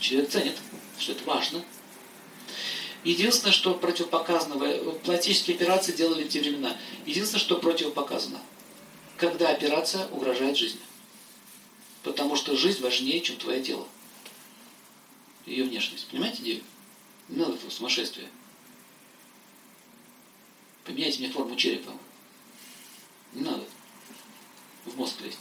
Человек 0.00 0.30
ценит, 0.30 0.56
что 0.98 1.12
это 1.12 1.24
важно. 1.24 1.62
Единственное, 3.04 3.52
что 3.52 3.74
противопоказано, 3.74 4.58
пластические 5.04 5.56
операции 5.56 5.92
делали 5.92 6.24
в 6.24 6.28
те 6.28 6.40
времена. 6.40 6.76
Единственное, 7.06 7.40
что 7.40 7.58
противопоказано, 7.58 8.40
когда 9.16 9.50
операция 9.50 10.08
угрожает 10.08 10.56
жизни. 10.56 10.80
Потому 12.02 12.36
что 12.36 12.56
жизнь 12.56 12.82
важнее, 12.82 13.20
чем 13.20 13.36
твое 13.36 13.62
тело. 13.62 13.86
Ее 15.46 15.64
внешность. 15.64 16.08
Понимаете 16.08 16.42
идею? 16.42 16.62
Не 17.28 17.38
надо 17.38 17.54
этого 17.54 17.70
сумасшествия. 17.70 18.28
Поменяйте 20.84 21.20
мне 21.20 21.30
форму 21.30 21.54
черепа. 21.56 21.92
Не 23.32 23.42
надо. 23.42 23.64
В 24.84 24.96
мозг 24.96 25.20
лезть. 25.20 25.38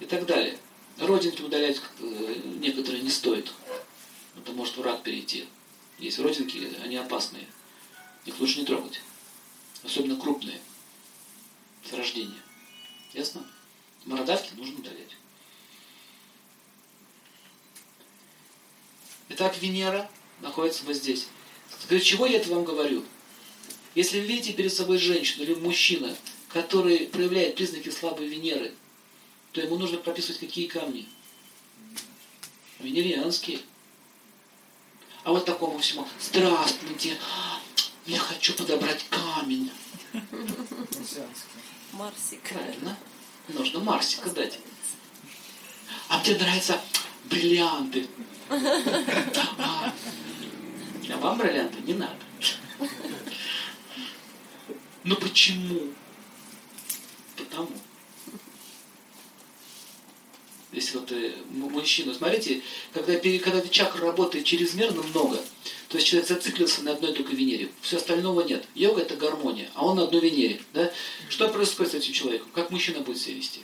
И 0.00 0.06
так 0.06 0.26
далее. 0.26 0.58
Родинки 0.98 1.42
удалять 1.42 1.80
э, 1.98 2.34
некоторые 2.60 3.02
не 3.02 3.10
стоит. 3.10 3.52
Это 4.36 4.52
может 4.52 4.76
в 4.76 4.82
рак 4.82 5.02
перейти. 5.02 5.46
Есть 5.98 6.18
родинки, 6.18 6.70
они 6.82 6.96
опасные. 6.96 7.46
Их 8.24 8.38
лучше 8.40 8.60
не 8.60 8.66
трогать. 8.66 9.00
Особенно 9.82 10.16
крупные. 10.16 10.60
С 11.88 11.92
рождения. 11.92 12.40
Ясно? 13.12 13.46
Бородавки 14.06 14.54
нужно 14.54 14.78
удалять. 14.78 15.16
Итак, 19.30 19.56
Венера 19.60 20.10
находится 20.40 20.84
вот 20.84 20.96
здесь. 20.96 21.28
Для 21.88 22.00
чего 22.00 22.26
я 22.26 22.38
это 22.38 22.50
вам 22.50 22.64
говорю? 22.64 23.04
Если 23.94 24.20
вы 24.20 24.26
видите 24.26 24.52
перед 24.52 24.72
собой 24.72 24.98
женщину 24.98 25.44
или 25.44 25.54
мужчина, 25.54 26.16
который 26.48 27.06
проявляет 27.06 27.56
признаки 27.56 27.90
слабой 27.90 28.28
Венеры, 28.28 28.74
то 29.52 29.60
ему 29.60 29.76
нужно 29.76 29.98
прописывать 29.98 30.40
какие 30.40 30.66
камни? 30.66 31.08
Венерианские. 32.80 33.60
А 35.24 35.30
вот 35.30 35.46
такому 35.46 35.78
всему, 35.78 36.06
здравствуйте, 36.20 37.16
я 38.04 38.18
хочу 38.18 38.52
подобрать 38.52 39.06
камень. 39.08 39.72
Марсик. 41.92 42.42
Правильно. 42.42 42.96
Нужно 43.48 43.80
Марсика 43.80 44.28
дать. 44.28 44.58
А 46.08 46.18
мне 46.18 46.36
нравятся 46.36 46.78
бриллианты. 47.24 48.06
А, 48.50 49.92
а 51.10 51.16
вам 51.16 51.38
бриллианты 51.38 51.80
не 51.80 51.94
надо. 51.94 52.16
Ну 55.04 55.16
почему? 55.16 55.94
Потому. 57.36 57.70
Если 60.74 60.98
вот 60.98 61.12
э, 61.12 61.32
мужчина, 61.50 62.12
смотрите, 62.12 62.60
когда, 62.92 63.16
когда 63.16 63.60
чакра 63.68 64.00
работает 64.00 64.44
чрезмерно 64.44 65.02
много, 65.02 65.36
то 65.88 65.96
есть 65.96 66.08
человек 66.08 66.28
зациклился 66.28 66.82
на 66.82 66.92
одной 66.92 67.12
только 67.12 67.32
Венере, 67.32 67.70
все 67.80 67.98
остального 67.98 68.40
нет. 68.40 68.66
Йога 68.74 69.02
это 69.02 69.14
гармония, 69.16 69.70
а 69.74 69.86
он 69.86 69.96
на 69.96 70.04
одной 70.04 70.20
Венере. 70.20 70.60
Да? 70.72 70.92
Что 71.28 71.48
происходит 71.48 71.92
с 71.92 71.94
этим 71.94 72.12
человеком? 72.12 72.48
Как 72.52 72.70
мужчина 72.70 73.00
будет 73.00 73.18
себя 73.18 73.36
вести? 73.36 73.60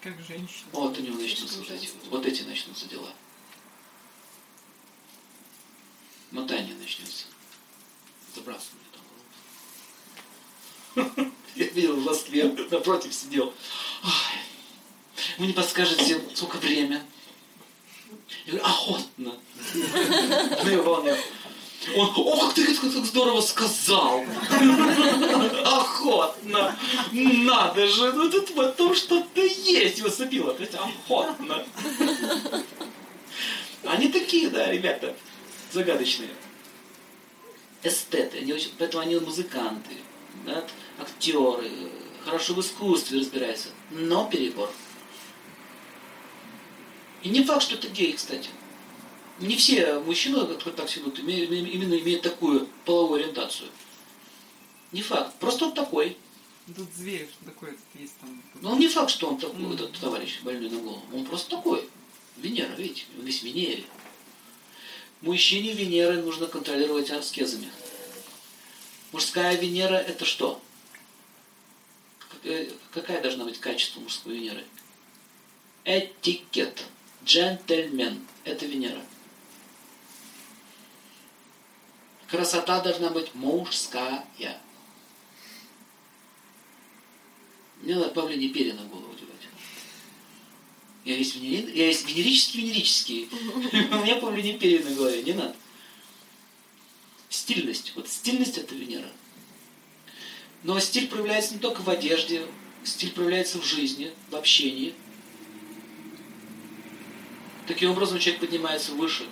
Как 0.00 0.14
женщина. 0.20 0.68
Вот 0.70 0.96
у 0.96 1.02
него 1.02 1.16
начнутся 1.16 1.58
вот 1.58 1.70
эти, 1.70 1.88
вот, 2.10 2.26
эти 2.26 2.42
начнутся 2.42 2.88
дела. 2.88 3.12
Мотание 6.30 6.74
начнется. 6.76 7.24
Забрасывание 8.36 8.86
там. 10.94 11.32
Я 11.56 11.66
видел 11.66 11.96
в 11.96 12.04
Москве, 12.04 12.44
напротив 12.70 13.12
сидел. 13.12 13.52
Ай, 14.04 14.38
Вы 15.38 15.46
не 15.46 15.52
подскажете, 15.52 16.20
сколько 16.34 16.56
время? 16.56 17.02
Я 18.46 18.52
говорю, 18.52 18.66
охотно. 18.66 19.34
Ну, 19.74 20.74
Иванов. 20.74 21.18
Он, 21.96 22.12
ох, 22.16 22.54
ты 22.54 22.74
как 22.74 22.90
здорово 22.92 23.40
сказал. 23.40 24.24
Охотно. 25.64 26.76
Надо 27.12 27.88
же, 27.88 28.12
ну 28.12 28.30
тут 28.30 28.50
в 28.50 28.60
этом 28.60 28.94
что-то 28.94 29.40
есть, 29.40 30.00
Васапила. 30.00 30.56
Охотно. 30.74 31.66
Они 33.84 34.08
такие, 34.08 34.48
да, 34.48 34.70
ребята, 34.70 35.16
загадочные. 35.72 36.30
Эстеты, 37.82 38.38
они 38.38 38.52
очень, 38.52 38.70
поэтому 38.78 39.02
они 39.02 39.16
музыканты, 39.16 39.96
да, 40.46 40.64
актеры, 41.00 41.68
хорошо 42.24 42.54
в 42.54 42.60
искусстве 42.60 43.18
разбираются, 43.18 43.70
но 43.90 44.28
перебор. 44.28 44.70
И 47.22 47.28
не 47.28 47.44
факт, 47.44 47.62
что 47.62 47.74
это 47.74 47.88
геи, 47.88 48.12
кстати. 48.12 48.50
Не 49.38 49.56
все 49.56 49.98
мужчины, 50.00 50.40
которые 50.46 50.74
так 50.74 50.88
име- 50.88 51.44
именно 51.70 51.94
имеют 51.94 52.22
такую 52.22 52.68
половую 52.84 53.20
ориентацию. 53.22 53.70
Не 54.92 55.02
факт. 55.02 55.34
Просто 55.38 55.66
он 55.66 55.74
такой. 55.74 56.16
Тут 56.76 56.88
зверь, 56.94 57.28
что 57.32 57.44
такое 57.46 57.76
есть 57.94 58.16
там. 58.20 58.42
Но 58.60 58.72
он 58.72 58.78
не 58.78 58.88
факт, 58.88 59.10
что 59.10 59.28
он 59.28 59.38
такой, 59.38 59.58
Мгм. 59.58 59.72
этот 59.74 59.92
товарищ 59.98 60.40
больной 60.42 60.70
на 60.70 60.78
голову. 60.78 61.02
Он 61.12 61.24
просто 61.24 61.50
такой. 61.50 61.88
Венера, 62.36 62.72
видите, 62.74 63.04
он 63.18 63.24
весь 63.24 63.42
Венере. 63.42 63.84
Мужчине 65.22 65.72
Венеры 65.72 66.22
нужно 66.22 66.46
контролировать 66.46 67.10
аскезами. 67.10 67.70
Мужская 69.12 69.56
Венера 69.56 69.96
это 69.96 70.24
что? 70.24 70.60
Какая- 72.30 72.70
Какая 72.92 73.20
должна 73.22 73.44
быть 73.44 73.58
качество 73.60 74.00
мужской 74.00 74.34
Венеры? 74.36 74.64
Этикет. 75.84 76.84
Джентльмен. 77.24 78.26
Это 78.44 78.66
Венера. 78.66 79.02
Красота 82.28 82.80
должна 82.80 83.10
быть 83.10 83.34
мужская. 83.34 84.24
Не 87.82 87.94
надо 87.94 88.08
павлине 88.08 88.48
перья 88.48 88.74
на 88.74 88.84
голову 88.84 89.12
одевать. 89.12 89.32
Я 91.04 91.16
весь, 91.16 91.34
венери... 91.34 91.76
я 91.76 91.86
весь 91.88 92.04
венерический-венерический. 92.04 93.28
У 93.32 93.96
меня 94.04 94.16
павлине 94.16 94.58
перья 94.58 94.84
на 94.84 94.94
голове. 94.94 95.22
Не 95.22 95.32
надо. 95.32 95.56
Стильность. 97.28 97.92
Вот 97.96 98.08
стильность 98.08 98.56
это 98.56 98.74
Венера. 98.74 99.10
Но 100.62 100.78
стиль 100.78 101.08
проявляется 101.08 101.54
не 101.54 101.60
только 101.60 101.80
в 101.80 101.90
одежде, 101.90 102.46
стиль 102.84 103.10
проявляется 103.10 103.58
в 103.58 103.64
жизни, 103.64 104.12
в 104.30 104.36
общении. 104.36 104.94
Таким 107.72 107.92
образом 107.92 108.18
человек 108.18 108.42
поднимается 108.42 108.92
выше, 108.92 109.26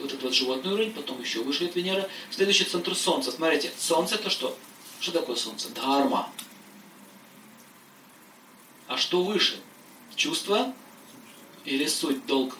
вот 0.00 0.06
этот 0.06 0.20
вот 0.20 0.34
животный 0.34 0.72
уровень, 0.72 0.92
потом 0.92 1.20
еще 1.20 1.44
выше 1.44 1.66
от 1.66 1.76
Венера. 1.76 2.10
Следующий 2.28 2.64
центр 2.64 2.92
Солнца. 2.96 3.30
Смотрите, 3.30 3.72
Солнце 3.78 4.16
это 4.16 4.30
что? 4.30 4.58
Что 4.98 5.12
такое 5.12 5.36
Солнце? 5.36 5.68
Дхарма. 5.68 6.28
А 8.88 8.96
что 8.96 9.22
выше? 9.22 9.60
Чувство 10.16 10.74
или 11.64 11.86
суть, 11.86 12.26
долг? 12.26 12.58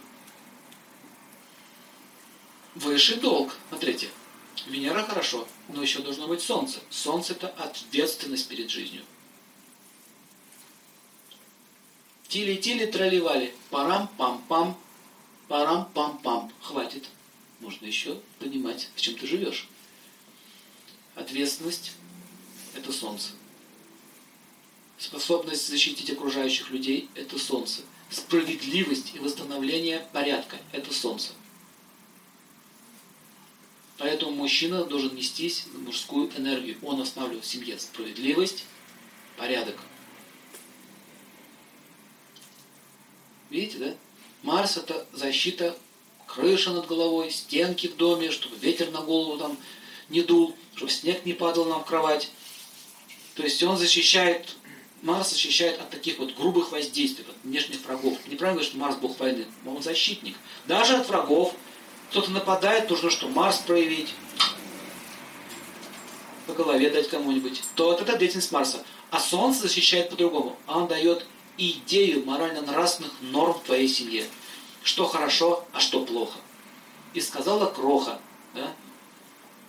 Выше 2.77 3.17
долг. 3.17 3.57
Смотрите, 3.71 4.11
Венера 4.69 5.03
хорошо, 5.03 5.49
но 5.67 5.83
еще 5.83 5.99
должно 5.99 6.29
быть 6.29 6.43
Солнце. 6.43 6.79
Солнце 6.91 7.33
это 7.33 7.49
ответственность 7.49 8.47
перед 8.47 8.71
жизнью. 8.71 9.03
Тили-тили, 12.29 12.87
тролливали. 12.87 13.53
Парам-пам-пам. 13.73 14.77
Парам-пам-пам. 15.49 16.53
Хватит. 16.61 17.09
Нужно 17.61 17.87
еще 17.87 18.21
понимать, 18.39 18.91
с 18.95 19.01
чем 19.01 19.17
ты 19.17 19.27
живешь. 19.27 19.69
Ответственность– 21.15 21.93
это 22.75 22.93
солнце. 22.93 23.31
Способность 24.99 25.67
защитить 25.67 26.11
окружающих 26.11 26.71
людей– 26.71 27.09
это 27.15 27.39
солнце. 27.39 27.83
Справедливость 28.11 29.15
и 29.15 29.19
восстановление 29.19 30.07
порядка– 30.13 30.59
это 30.73 30.93
солнце. 30.93 31.31
Поэтому 33.97 34.31
мужчина 34.33 34.85
должен 34.85 35.15
нестись 35.15 35.65
в 35.73 35.83
мужскую 35.83 36.31
энергию. 36.39 36.79
Он 36.83 37.01
останавливает 37.01 37.45
в 37.45 37.49
семье 37.49 37.79
справедливость, 37.79 38.65
порядок. 39.37 39.77
Видите, 43.51 43.79
да? 43.79 43.97
Марс 44.49 44.79
это 44.79 45.07
защита, 45.13 45.77
крыша 46.27 46.71
над 46.71 46.87
головой, 46.87 47.31
стенки 47.31 47.87
в 47.87 47.97
доме, 47.97 48.31
чтобы 48.31 48.57
ветер 48.57 48.91
на 48.91 49.03
голову 49.03 49.37
там 49.37 49.59
не 50.09 50.23
дул, 50.23 50.57
чтобы 50.75 50.91
снег 50.91 51.27
не 51.27 51.35
падал 51.35 51.67
нам 51.67 51.83
в 51.83 51.85
кровать. 51.85 52.31
То 53.35 53.43
есть 53.43 53.63
он 53.63 53.77
защищает, 53.77 54.57
Марс 55.03 55.33
защищает 55.33 55.79
от 55.79 55.91
таких 55.91 56.19
вот 56.19 56.35
грубых 56.35 56.73
воздействий, 56.73 57.27
от 57.29 57.37
внешних 57.45 57.85
врагов. 57.85 58.17
Неправильно 58.27 58.55
говорить, 58.55 58.71
что 58.71 58.79
Марс 58.79 58.97
бог 58.97 59.21
войны, 59.21 59.45
он 59.67 59.83
защитник. 59.83 60.35
Даже 60.67 60.97
от 60.97 61.07
врагов. 61.07 61.55
Кто-то 62.09 62.31
нападает, 62.31 62.89
нужно 62.89 63.11
что, 63.11 63.29
Марс 63.29 63.59
проявить, 63.59 64.15
по 66.47 66.55
голове 66.55 66.89
дать 66.89 67.11
кому-нибудь. 67.11 67.63
То 67.75 67.93
это 67.93 68.17
деятельность 68.17 68.51
Марса. 68.51 68.83
А 69.11 69.21
Солнце 69.21 69.61
защищает 69.61 70.09
по-другому. 70.09 70.57
Он 70.67 70.89
дает 70.89 71.27
идею 71.59 72.25
морально-нравственных 72.25 73.13
норм 73.21 73.55
в 73.55 73.65
твоей 73.65 73.89
семье. 73.89 74.25
Что 74.83 75.07
хорошо, 75.07 75.67
а 75.73 75.81
что 75.81 76.05
плохо. 76.05 76.39
И 77.13 77.21
сказала 77.21 77.67
кроха, 77.67 78.21
да? 78.55 78.73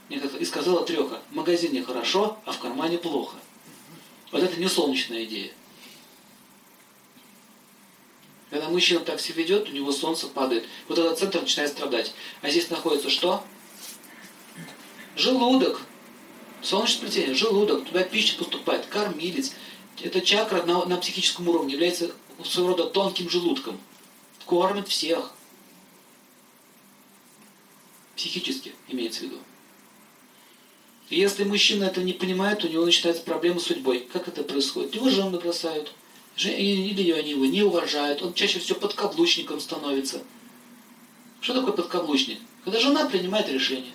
И 0.09 0.45
сказала 0.45 0.85
треха. 0.85 1.21
В 1.31 1.35
магазине 1.35 1.83
хорошо, 1.83 2.37
а 2.45 2.51
в 2.51 2.59
кармане 2.59 2.97
плохо. 2.97 3.37
Вот 4.31 4.43
это 4.43 4.59
не 4.59 4.67
солнечная 4.67 5.23
идея. 5.25 5.51
Когда 8.49 8.69
мужчина 8.69 9.01
так 9.01 9.19
себя 9.19 9.43
ведет, 9.43 9.69
у 9.69 9.71
него 9.71 9.91
солнце 9.91 10.27
падает. 10.27 10.65
Вот 10.87 10.97
этот 10.97 11.19
центр 11.19 11.41
начинает 11.41 11.71
страдать. 11.71 12.13
А 12.41 12.49
здесь 12.49 12.69
находится 12.69 13.09
что? 13.09 13.43
Желудок. 15.15 15.81
Солнечное 16.61 16.97
сплетение, 16.97 17.35
желудок, 17.35 17.85
туда 17.85 18.03
пища 18.03 18.37
поступает, 18.37 18.85
кормилец. 18.87 19.53
Эта 20.01 20.21
чакра 20.21 20.63
на, 20.63 20.85
на 20.85 20.97
психическом 20.97 21.47
уровне 21.49 21.73
является 21.73 22.11
своего 22.43 22.71
рода 22.71 22.85
тонким 22.85 23.29
желудком. 23.29 23.79
Кормит 24.45 24.87
всех. 24.87 25.31
Психически 28.15 28.73
имеется 28.87 29.21
в 29.21 29.23
виду. 29.23 29.37
И 31.09 31.19
если 31.19 31.43
мужчина 31.43 31.85
это 31.85 32.03
не 32.03 32.13
понимает, 32.13 32.63
у 32.63 32.67
него 32.67 32.85
начинаются 32.85 33.23
проблемы 33.23 33.59
с 33.59 33.63
судьбой. 33.63 34.07
Как 34.11 34.27
это 34.27 34.43
происходит? 34.43 34.95
Его 34.95 35.09
жены 35.09 35.39
бросают. 35.39 35.91
Или 36.37 37.11
они 37.11 37.31
его 37.31 37.45
не 37.45 37.63
уважают. 37.63 38.21
Он 38.21 38.33
чаще 38.33 38.59
всего 38.59 38.79
подкаблучником 38.79 39.59
становится. 39.59 40.23
Что 41.41 41.55
такое 41.55 41.73
подкаблучник? 41.73 42.39
Когда 42.63 42.79
жена 42.79 43.09
принимает 43.09 43.49
решение. 43.49 43.91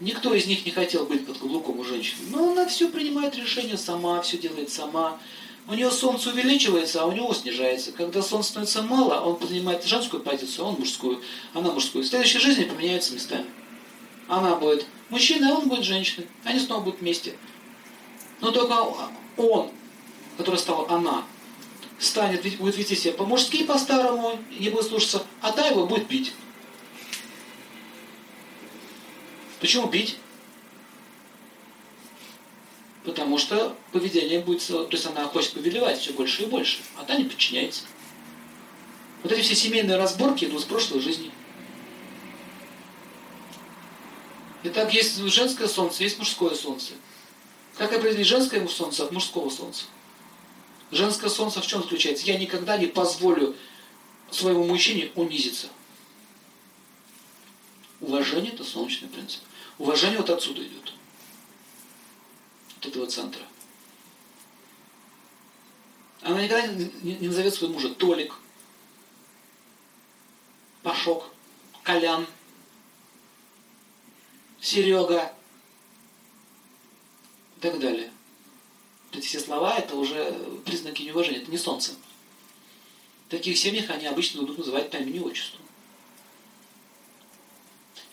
Никто 0.00 0.32
из 0.32 0.46
них 0.46 0.64
не 0.64 0.70
хотел 0.70 1.06
быть 1.06 1.26
под 1.26 1.38
каблуком 1.38 1.80
у 1.80 1.84
женщины. 1.84 2.20
Но 2.30 2.52
она 2.52 2.66
все 2.66 2.88
принимает 2.88 3.36
решение 3.36 3.76
сама, 3.76 4.22
все 4.22 4.38
делает 4.38 4.70
сама. 4.70 5.18
У 5.66 5.74
нее 5.74 5.90
солнце 5.90 6.30
увеличивается, 6.30 7.02
а 7.02 7.06
у 7.06 7.12
него 7.12 7.34
снижается. 7.34 7.92
Когда 7.92 8.22
солнце 8.22 8.50
становится 8.50 8.82
мало, 8.82 9.20
он 9.20 9.36
принимает 9.36 9.84
женскую 9.84 10.22
позицию, 10.22 10.64
а 10.64 10.68
он 10.68 10.76
мужскую. 10.76 11.20
Она 11.52 11.72
мужскую. 11.72 12.04
В 12.04 12.06
следующей 12.06 12.38
жизни 12.38 12.64
поменяются 12.64 13.12
местами. 13.12 13.46
Она 14.28 14.54
будет 14.54 14.86
мужчиной, 15.10 15.50
а 15.50 15.54
он 15.54 15.68
будет 15.68 15.84
женщиной. 15.84 16.28
Они 16.44 16.60
снова 16.60 16.84
будут 16.84 17.00
вместе. 17.00 17.34
Но 18.40 18.52
только 18.52 18.86
он, 19.36 19.70
который 20.36 20.56
стал 20.56 20.86
она, 20.88 21.24
станет, 21.98 22.42
будет 22.58 22.76
вести 22.76 22.94
себя 22.94 23.14
по-мужски, 23.14 23.64
по-старому, 23.64 24.38
не 24.58 24.70
будет 24.70 24.86
слушаться, 24.86 25.24
а 25.40 25.50
та 25.50 25.66
его 25.66 25.86
будет 25.86 26.06
бить. 26.06 26.32
Почему 29.60 29.88
бить? 29.88 30.16
Потому 33.04 33.38
что 33.38 33.76
поведение 33.92 34.40
будет, 34.40 34.66
то 34.66 34.88
есть 34.90 35.06
она 35.06 35.24
хочет 35.24 35.54
повелевать 35.54 35.98
все 35.98 36.12
больше 36.12 36.42
и 36.42 36.46
больше, 36.46 36.78
а 36.96 37.04
та 37.04 37.16
не 37.16 37.24
подчиняется. 37.24 37.84
Вот 39.22 39.32
эти 39.32 39.40
все 39.40 39.54
семейные 39.54 39.96
разборки 39.96 40.44
идут 40.44 40.60
с 40.60 40.64
прошлой 40.64 41.00
жизни. 41.00 41.30
Итак, 44.64 44.92
есть 44.92 45.16
женское 45.16 45.68
солнце, 45.68 46.02
есть 46.02 46.18
мужское 46.18 46.54
солнце. 46.54 46.92
Как 47.76 47.92
определить 47.92 48.26
женское 48.26 48.66
солнце 48.68 49.04
от 49.04 49.12
мужского 49.12 49.50
солнца? 49.50 49.84
Женское 50.90 51.30
солнце 51.30 51.60
в 51.60 51.66
чем 51.66 51.82
заключается? 51.82 52.26
Я 52.26 52.38
никогда 52.38 52.76
не 52.76 52.86
позволю 52.86 53.56
своему 54.30 54.64
мужчине 54.64 55.10
унизиться. 55.14 55.68
Уважение– 58.00 58.52
это 58.54 58.64
солнечный 58.64 59.08
принцип. 59.08 59.40
Уважение 59.78 60.18
вот 60.18 60.30
отсюда 60.30 60.66
идет. 60.66 60.92
От 62.78 62.86
этого 62.86 63.06
центра. 63.06 63.42
Она 66.22 66.42
никогда 66.42 66.66
не, 66.66 66.90
не- 67.02 67.28
назовет 67.28 67.54
своего 67.54 67.74
мужа 67.74 67.94
Толик, 67.94 68.34
Пашок, 70.82 71.30
Колян, 71.84 72.26
Серега 74.60 75.32
и 77.56 77.60
так 77.60 77.78
далее. 77.78 78.12
Эти 79.12 79.26
все 79.26 79.40
слова– 79.40 79.76
это 79.78 79.96
уже 79.96 80.32
признаки 80.64 81.02
неуважения, 81.02 81.40
это 81.40 81.50
не 81.50 81.58
солнце. 81.58 81.92
В 83.26 83.30
таких 83.30 83.56
семьях 83.56 83.90
они 83.90 84.06
обычно 84.06 84.40
будут 84.42 84.58
называть 84.58 84.90
по 84.90 84.96
имени 84.96 85.20
отчеству. 85.20 85.60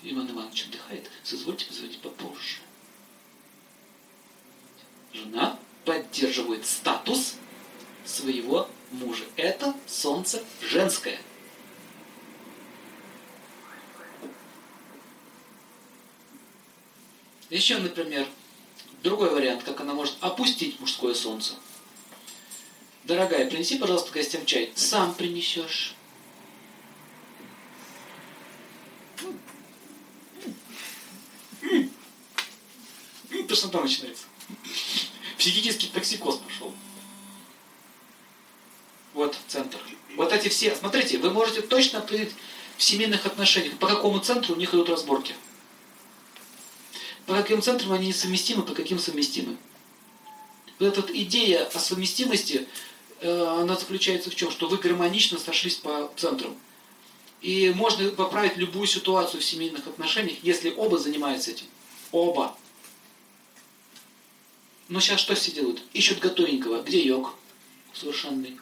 Иван 0.05 0.29
Иванович 0.31 0.65
отдыхает, 0.67 1.09
соизвольте 1.23 1.65
позвонить 1.65 1.99
попозже. 1.99 2.57
Жена 5.13 5.59
поддерживает 5.83 6.65
статус 6.65 7.35
своего 8.05 8.69
мужа. 8.91 9.25
Это 9.35 9.75
солнце 9.87 10.43
женское. 10.61 11.19
Еще, 17.49 17.77
например, 17.77 18.27
Другой 19.05 19.29
вариант, 19.29 19.61
как 19.61 19.81
она 19.81 19.93
может 19.93 20.15
опустить 20.19 20.79
мужское 20.79 21.13
солнце. 21.13 21.53
Дорогая, 23.03 23.47
принеси, 23.47 23.77
пожалуйста, 23.77 24.11
гостям 24.11 24.43
чай. 24.47 24.71
Сам 24.73 25.13
принесешь. 25.13 25.93
Тошнота 33.75 33.81
начинается. 33.81 34.25
Психический 35.37 35.87
токсикоз 35.87 36.37
пошел. 36.37 36.73
Вот 39.13 39.37
центр. 39.47 39.77
Вот 40.15 40.31
эти 40.31 40.49
все, 40.49 40.75
смотрите, 40.75 41.17
вы 41.17 41.31
можете 41.31 41.61
точно 41.61 41.99
определить 41.99 42.31
в 42.77 42.83
семейных 42.83 43.25
отношениях, 43.25 43.77
по 43.77 43.87
какому 43.87 44.19
центру 44.19 44.55
у 44.55 44.57
них 44.57 44.73
идут 44.73 44.89
разборки. 44.89 45.35
По 47.25 47.35
каким 47.35 47.61
центрам 47.61 47.93
они 47.93 48.07
несовместимы, 48.07 48.63
по 48.63 48.73
каким 48.73 48.99
совместимы. 48.99 49.57
Вот 50.79 50.97
эта 50.97 51.21
идея 51.21 51.65
о 51.65 51.79
совместимости, 51.79 52.67
э, 53.21 53.59
она 53.59 53.75
заключается 53.75 54.29
в 54.29 54.35
чем? 54.35 54.51
Что 54.51 54.67
вы 54.67 54.77
гармонично 54.77 55.37
сошлись 55.37 55.75
по 55.75 56.11
центрам. 56.17 56.55
И 57.41 57.71
можно 57.75 58.09
поправить 58.11 58.57
любую 58.57 58.87
ситуацию 58.87 59.41
в 59.41 59.45
семейных 59.45 59.87
отношениях, 59.87 60.37
если 60.43 60.71
оба 60.71 60.97
занимаются 60.97 61.51
этим. 61.51 61.65
Оба. 62.11 62.55
Но 64.87 64.99
сейчас 64.99 65.19
что 65.19 65.35
все 65.35 65.51
делают? 65.51 65.81
Ищут 65.93 66.19
готовенького. 66.19 66.83
Где 66.83 67.03
йог? 67.03 67.35
Совершенный. 67.93 68.59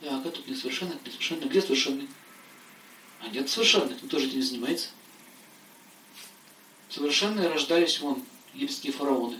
Так, 0.00 0.26
а 0.26 0.30
тут 0.30 0.46
несовершенный, 0.48 0.96
несовершенный. 1.04 1.48
Где 1.48 1.62
совершенный? 1.62 2.08
А 3.20 3.28
нет 3.28 3.48
совершенных, 3.48 4.02
никто 4.02 4.18
же 4.18 4.26
этим 4.26 4.38
не 4.38 4.42
занимается. 4.42 4.88
Совершенные 6.90 7.48
рождались 7.48 8.00
вон, 8.00 8.22
египетские 8.52 8.92
фараоны. 8.92 9.38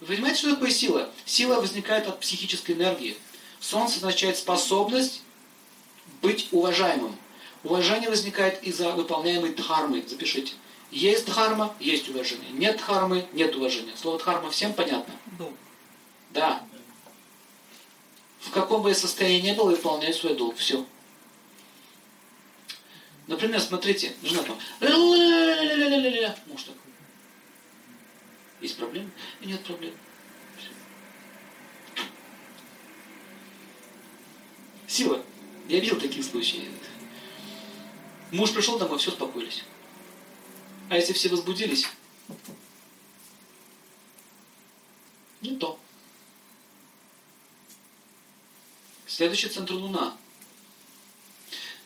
Вы 0.00 0.06
понимаете, 0.06 0.40
что 0.40 0.54
такое 0.54 0.70
сила? 0.70 1.10
Сила 1.24 1.60
возникает 1.60 2.06
от 2.06 2.20
психической 2.20 2.74
энергии. 2.74 3.16
Солнце 3.60 3.96
означает 3.96 4.36
способность 4.36 5.22
быть 6.20 6.48
уважаемым. 6.50 7.16
Уважение 7.62 8.10
возникает 8.10 8.62
из-за 8.62 8.92
выполняемой 8.92 9.54
дхармы. 9.54 10.04
Запишите. 10.06 10.52
Есть 10.94 11.26
дхарма, 11.26 11.74
есть 11.80 12.08
уважение. 12.08 12.52
Нет 12.52 12.76
дхармы, 12.76 13.26
нет 13.32 13.56
уважения. 13.56 13.96
Слово 13.96 14.16
дхарма 14.20 14.48
всем 14.52 14.72
понятно? 14.72 15.12
Долг. 15.36 15.52
Да. 16.30 16.64
В 18.38 18.52
каком 18.52 18.80
бы 18.80 18.90
я 18.90 18.94
состоянии 18.94 19.40
не 19.40 19.54
был, 19.54 19.66
выполняю 19.66 20.14
свой 20.14 20.36
долг. 20.36 20.56
Все. 20.56 20.86
Например, 23.26 23.60
смотрите, 23.60 24.14
жена 24.22 24.44
там, 24.44 24.56
муж 26.46 26.62
такой. 26.62 26.92
Есть 28.60 28.76
проблемы? 28.76 29.10
Нет 29.40 29.64
проблем. 29.64 29.94
Сила. 34.86 35.20
Я 35.66 35.80
видел 35.80 35.98
такие 35.98 36.22
случаи. 36.22 36.70
Муж 38.30 38.52
пришел 38.54 38.78
домой, 38.78 38.98
все 38.98 39.10
успокоились. 39.10 39.64
А 40.88 40.96
если 40.96 41.12
все 41.12 41.28
возбудились, 41.28 41.86
не 45.40 45.56
то. 45.56 45.78
Следующий 49.06 49.48
центр 49.48 49.74
Луна. 49.74 50.16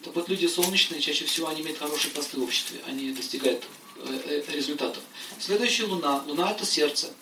Так 0.02 0.14
вот, 0.14 0.28
люди 0.28 0.46
солнечные, 0.46 1.00
чаще 1.00 1.24
всего 1.26 1.48
они 1.48 1.60
имеют 1.60 1.78
хорошие 1.78 2.12
посты 2.12 2.38
в 2.38 2.42
обществе, 2.42 2.80
они 2.86 3.12
достигают 3.12 3.66
э, 3.96 4.42
э, 4.48 4.52
результатов. 4.52 5.02
Следующая 5.38 5.84
Луна. 5.84 6.22
Луна– 6.26 6.50
это 6.52 6.64
сердце. 6.64 7.12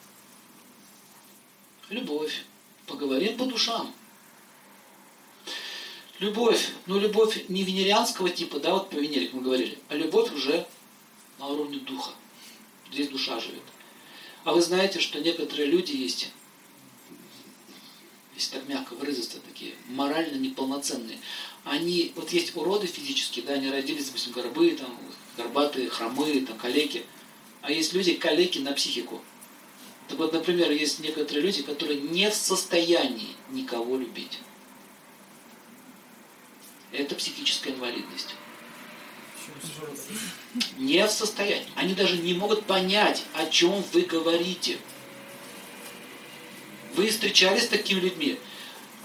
Любовь. 1.89 2.45
Поговорим 2.87 3.37
по 3.37 3.47
душам. 3.47 3.93
Любовь. 6.19 6.71
Но 6.87 6.99
любовь 6.99 7.49
не 7.49 7.65
венерианского 7.65 8.31
типа, 8.31 8.61
да, 8.61 8.75
вот 8.75 8.91
по 8.91 8.95
Венере, 8.95 9.27
как 9.27 9.35
мы 9.35 9.43
говорили, 9.43 9.79
а 9.89 9.97
любовь 9.97 10.33
уже 10.33 10.67
на 11.39 11.47
уровне 11.47 11.79
духа. 11.79 12.13
Здесь 12.93 13.09
душа 13.09 13.41
живет. 13.41 13.63
А 14.45 14.53
вы 14.53 14.63
знаете, 14.63 15.01
что 15.01 15.21
некоторые 15.21 15.67
люди 15.67 15.93
есть, 15.93 16.31
если 18.35 18.59
так 18.59 18.69
мягко 18.69 18.95
выразиться, 18.95 19.41
такие 19.41 19.75
морально 19.89 20.37
неполноценные. 20.37 21.19
Они, 21.65 22.13
вот 22.15 22.31
есть 22.31 22.55
уроды 22.57 22.87
физические, 22.87 23.45
да, 23.45 23.55
они 23.55 23.71
родились, 23.71 24.07
допустим, 24.07 24.33
горбы, 24.33 24.71
там, 24.73 24.97
горбатые, 25.37 25.89
хромые, 25.89 26.47
там, 26.47 26.57
калеки. 26.59 27.05
А 27.63 27.73
есть 27.73 27.93
люди 27.93 28.15
калеки 28.15 28.59
на 28.59 28.73
психику. 28.73 29.21
Так 30.07 30.19
вот, 30.19 30.33
например, 30.33 30.71
есть 30.71 31.01
некоторые 31.01 31.43
люди, 31.43 31.63
которые 31.63 32.01
не 32.01 32.31
в 32.31 32.35
состоянии 32.35 33.35
никого 33.51 33.97
любить. 33.97 34.39
Это 36.93 37.17
психическая 37.17 37.75
инвалидность. 37.75 38.37
Не 40.79 41.07
в 41.07 41.11
состоянии. 41.11 41.69
Они 41.75 41.95
даже 41.95 42.19
не 42.19 42.35
могут 42.35 42.65
понять, 42.65 43.25
о 43.35 43.47
чем 43.47 43.83
вы 43.93 44.03
говорите. 44.03 44.79
Вы 46.95 47.11
встречались 47.11 47.65
с 47.65 47.69
такими 47.69 48.01
людьми. 48.01 48.39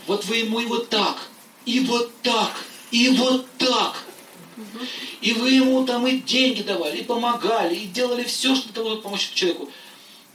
Вот 0.07 0.25
вы 0.25 0.37
ему 0.37 0.59
и 0.59 0.65
вот 0.65 0.89
так, 0.89 1.29
и 1.65 1.81
вот 1.81 2.11
так, 2.21 2.51
и 2.91 3.09
вот 3.09 3.47
так. 3.57 3.95
И 5.21 5.33
вы 5.33 5.51
ему 5.51 5.85
там 5.85 6.07
и 6.07 6.17
деньги 6.17 6.61
давали, 6.61 6.97
и 6.97 7.03
помогали, 7.03 7.75
и 7.75 7.87
делали 7.87 8.23
все, 8.23 8.55
что 8.55 8.73
того, 8.73 8.89
чтобы 8.89 9.03
помочь 9.03 9.31
человеку. 9.33 9.69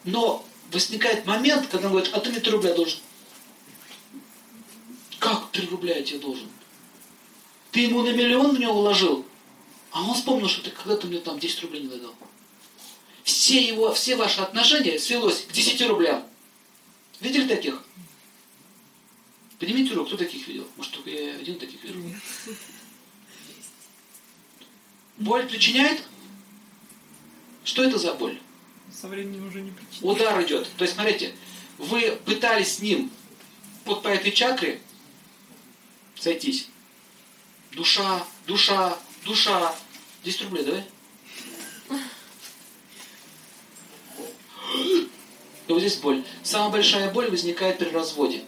Но 0.05 0.45
возникает 0.71 1.27
момент, 1.27 1.67
когда 1.69 1.87
он 1.87 1.93
говорит, 1.93 2.13
а 2.15 2.21
ты 2.21 2.31
мне 2.31 2.41
3 2.41 2.53
рубля 2.53 2.75
должен. 2.75 3.01
Как 5.19 5.51
3 5.51 5.69
рубля 5.69 5.97
я 5.97 6.03
тебе 6.03 6.19
должен? 6.19 6.49
Ты 7.73 7.81
ему 7.81 8.03
на 8.03 8.11
миллион 8.11 8.55
в 8.55 8.61
него 8.61 8.75
уложил, 8.75 9.25
а 9.97 10.03
он 10.03 10.13
вспомнил, 10.13 10.47
что 10.47 10.63
ты 10.63 10.71
когда-то 10.71 11.07
мне 11.07 11.21
там 11.21 11.39
10 11.39 11.63
рублей 11.63 11.81
не 11.81 11.89
додал. 11.89 12.15
Все 13.25 13.67
его, 13.67 13.95
все 13.95 14.15
ваши 14.15 14.43
отношения 14.43 14.99
свелось 14.99 15.47
к 15.47 15.53
10 15.53 15.89
рублям. 15.89 16.23
Видели 17.19 17.49
таких? 17.49 17.83
Поднимите 19.59 19.95
руку, 19.95 20.09
кто 20.09 20.19
таких 20.19 20.47
видел? 20.49 20.69
Может, 20.77 20.93
только 20.93 21.09
я 21.09 21.37
один 21.37 21.59
таких? 21.59 21.83
Нет. 21.83 22.21
Боль 25.17 25.49
причиняет? 25.49 26.03
Что 27.65 27.83
это 27.83 27.97
за 27.97 28.13
боль? 28.13 28.39
Со 28.93 29.09
временем 29.09 29.49
уже 29.49 29.63
не 29.63 29.71
причиняет. 29.71 30.03
Удар 30.03 30.43
идет. 30.43 30.69
То 30.77 30.85
есть, 30.85 30.93
смотрите, 30.93 31.35
вы 31.79 32.19
пытались 32.27 32.75
с 32.75 32.81
ним 32.81 33.11
вот 33.87 34.03
по 34.03 34.09
этой 34.09 34.31
чакре 34.31 34.79
сойтись. 36.17 36.69
Душа, 37.73 38.27
душа, 38.47 38.99
душа. 39.25 39.75
10 40.27 40.43
рублей 40.43 40.65
давай. 40.65 40.85
И 45.69 45.73
вот 45.73 45.79
здесь 45.79 45.97
боль. 45.97 46.25
Самая 46.43 46.71
большая 46.71 47.13
боль 47.13 47.31
возникает 47.31 47.79
при 47.79 47.89
разводе. 47.91 48.43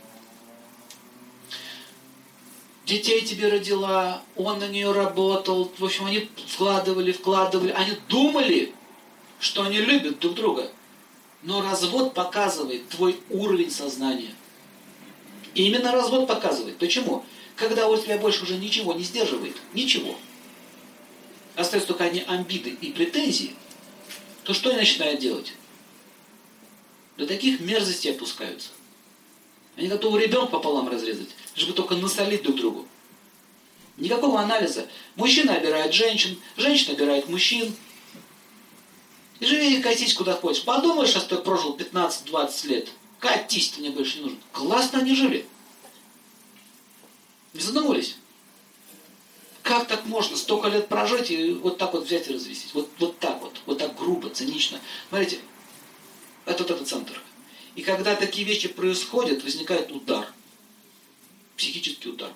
Детей 2.85 3.21
тебе 3.21 3.49
родила, 3.49 4.23
он 4.35 4.59
на 4.59 4.67
нее 4.67 4.91
работал. 4.91 5.71
В 5.79 5.85
общем, 5.85 6.07
они 6.07 6.29
вкладывали, 6.49 7.13
вкладывали. 7.13 7.71
Они 7.71 7.93
думали, 8.09 8.73
что 9.39 9.63
они 9.63 9.79
любят 9.79 10.19
друг 10.19 10.35
друга. 10.35 10.73
Но 11.45 11.63
развод 11.63 12.13
показывает 12.13 12.89
твой 12.89 13.21
уровень 13.31 13.71
сознания. 13.71 14.35
И 15.55 15.69
именно 15.69 15.93
развод 15.93 16.27
показывает. 16.27 16.79
Почему? 16.79 17.25
Когда 17.55 17.87
у 17.89 17.97
тебя 17.97 18.19
больше 18.19 18.43
уже 18.43 18.57
ничего 18.57 18.95
не 18.95 19.05
сдерживает. 19.05 19.57
Ничего. 19.75 20.17
Остаются 21.59 21.89
только 21.89 22.05
одни 22.05 22.23
амбиды 22.25 22.71
и 22.71 22.93
претензии. 22.93 23.57
То 24.45 24.55
что 24.55 24.71
они 24.71 24.79
начинают 24.79 25.19
делать? 25.19 25.55
До 27.17 27.27
таких 27.27 27.59
мерзостей 27.59 28.13
опускаются. 28.13 28.69
Они 29.77 29.89
готовы 29.89 30.23
ребенка 30.23 30.53
пополам 30.53 30.89
разрезать, 30.89 31.31
чтобы 31.55 31.73
только 31.73 31.97
насолить 31.97 32.45
друг 32.45 32.57
другу. 32.59 32.87
Никакого 33.97 34.41
анализа. 34.41 34.87
Мужчина 35.17 35.55
обирает 35.55 35.93
женщин, 35.93 36.41
женщина 36.57 36.93
обирает 36.93 37.29
мужчин. 37.29 37.75
И 39.41 39.45
живи 39.45 39.79
и 39.79 39.83
катись 39.83 40.15
куда 40.15 40.35
хочешь. 40.35 40.63
Подумаешь, 40.63 41.11
что 41.11 41.23
ты 41.23 41.39
прожил 41.39 41.77
15-20 41.77 42.67
лет. 42.69 42.89
Катись, 43.19 43.71
ты 43.71 43.81
мне 43.81 43.91
больше 43.91 44.19
не 44.19 44.25
нужен. 44.27 44.39
Классно 44.53 45.01
они 45.01 45.13
жили. 45.13 45.45
Не 47.53 47.61
задумывались? 47.61 48.15
Как 49.69 49.87
так 49.87 50.07
можно 50.07 50.35
столько 50.35 50.69
лет 50.69 50.89
прожить 50.89 51.31
и 51.31 51.53
вот 51.53 51.77
так 51.77 51.93
вот 51.93 52.07
взять 52.07 52.27
и 52.27 52.33
развестись? 52.33 52.73
Вот, 52.73 52.89
вот 52.99 53.19
так 53.19 53.39
вот, 53.43 53.61
вот 53.67 53.77
так 53.77 53.99
грубо, 53.99 54.31
цинично. 54.31 54.81
Смотрите, 55.11 55.41
это 56.47 56.63
вот 56.63 56.71
этот 56.71 56.89
центр. 56.89 57.21
И 57.75 57.83
когда 57.83 58.17
такие 58.17 58.47
вещи 58.47 58.69
происходят, 58.69 59.45
возникает 59.45 59.93
удар. 59.93 60.33
Психический 61.59 62.09
удар. 62.09 62.33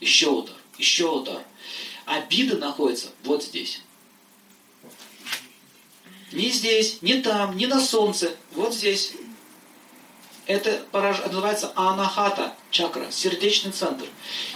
Еще 0.00 0.30
удар, 0.30 0.56
еще 0.78 1.12
удар. 1.12 1.44
Обида 2.06 2.56
находится 2.56 3.12
вот 3.22 3.44
здесь. 3.44 3.82
Не 6.32 6.50
здесь, 6.50 7.02
не 7.02 7.22
там, 7.22 7.56
не 7.56 7.68
на 7.68 7.80
солнце, 7.80 8.34
вот 8.50 8.74
здесь. 8.74 9.12
Это 10.48 10.82
пораж... 10.92 11.18
называется 11.26 11.72
анахата, 11.76 12.54
чакра, 12.70 13.06
сердечный 13.10 13.70
центр. 13.70 14.06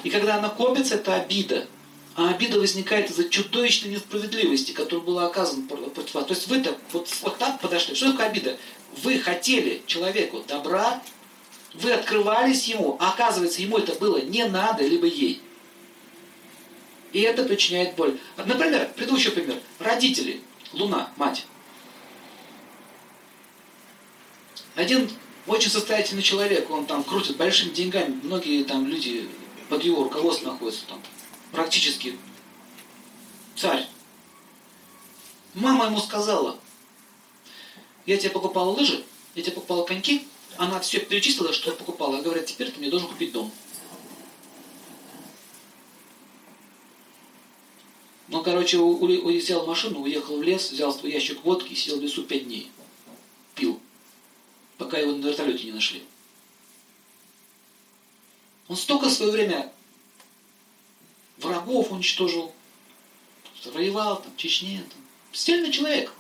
И 0.03 0.09
когда 0.09 0.37
она 0.37 0.49
копится, 0.49 0.95
это 0.95 1.15
обида. 1.15 1.69
А 2.17 2.31
обида 2.31 2.59
возникает 2.59 3.11
из-за 3.11 3.29
чудовищной 3.29 3.91
несправедливости, 3.91 4.73
которая 4.73 5.05
была 5.05 5.27
оказана 5.27 5.69
против 5.69 6.15
вас. 6.15 6.25
То 6.25 6.33
есть 6.33 6.49
вы-то 6.49 6.79
вот, 6.93 7.09
вот 7.21 7.37
так 7.37 7.61
подошли. 7.61 7.95
Что 7.95 8.13
такое 8.13 8.29
обида? 8.29 8.57
Вы 9.03 9.19
хотели 9.19 9.83
человеку 9.87 10.43
добра, 10.49 11.03
вы 11.75 11.93
открывались 11.93 12.65
ему, 12.69 12.97
а 12.99 13.11
оказывается, 13.11 13.61
ему 13.61 13.77
это 13.77 13.95
было 13.95 14.17
не 14.19 14.47
надо, 14.47 14.87
либо 14.87 15.07
ей. 15.07 15.43
И 17.13 17.21
это 17.21 17.45
причиняет 17.45 17.97
боль. 17.97 18.19
Например, 18.39 18.91
предыдущий 18.97 19.31
пример. 19.31 19.59
Родители, 19.79 20.41
Луна, 20.73 21.11
мать. 21.17 21.45
Один 24.75 25.11
очень 25.47 25.71
состоятельный 25.71 26.23
человек, 26.23 26.71
он 26.71 26.87
там 26.87 27.03
крутит 27.03 27.37
большими 27.37 27.71
деньгами, 27.71 28.21
многие 28.23 28.65
там 28.65 28.87
люди 28.87 29.29
под 29.69 29.83
его 29.83 30.05
руководством 30.05 30.53
находятся 30.53 30.87
там, 30.87 31.03
практически 31.51 32.17
царь. 33.57 33.87
Мама 35.55 35.87
ему 35.87 35.99
сказала, 35.99 36.59
я 38.07 38.17
тебе 38.17 38.31
покупала 38.31 38.71
лыжи, 38.71 39.05
я 39.35 39.43
тебе 39.43 39.53
покупала 39.53 39.85
коньки, 39.85 40.27
она 40.57 40.81
все 40.81 41.01
перечислила, 41.01 41.53
что 41.53 41.71
я 41.71 41.77
покупала. 41.77 42.19
А 42.19 42.23
говорят, 42.23 42.47
теперь 42.47 42.71
ты 42.71 42.79
мне 42.81 42.91
должен 42.91 43.09
купить 43.09 43.33
дом. 43.33 43.51
Ну, 48.29 48.43
короче, 48.43 48.79
у, 48.79 48.91
у, 48.91 49.29
взял 49.29 49.67
машину, 49.67 50.01
уехал 50.01 50.39
в 50.39 50.43
лес, 50.43 50.71
взял 50.71 50.93
свой 50.95 51.13
ящик 51.13 51.45
водки 51.45 51.73
и 51.73 51.77
сидел 51.77 51.99
в 51.99 52.03
лесу 52.03 52.23
пять 52.25 52.45
дней. 52.45 52.71
Пил. 53.55 53.81
Пока 54.83 54.99
его 54.99 55.13
на 55.13 55.25
вертолете 55.25 55.67
не 55.67 55.71
нашли. 55.71 56.03
Он 58.67 58.77
столько 58.77 59.07
в 59.07 59.13
свое 59.13 59.31
время 59.31 59.73
врагов 61.37 61.93
уничтожил, 61.93 62.53
воевал 63.65 64.21
там, 64.21 64.33
в 64.33 64.37
Чечне. 64.37 64.83
Там. 64.91 65.01
Стильный 65.31 65.71
человек. 65.71 66.13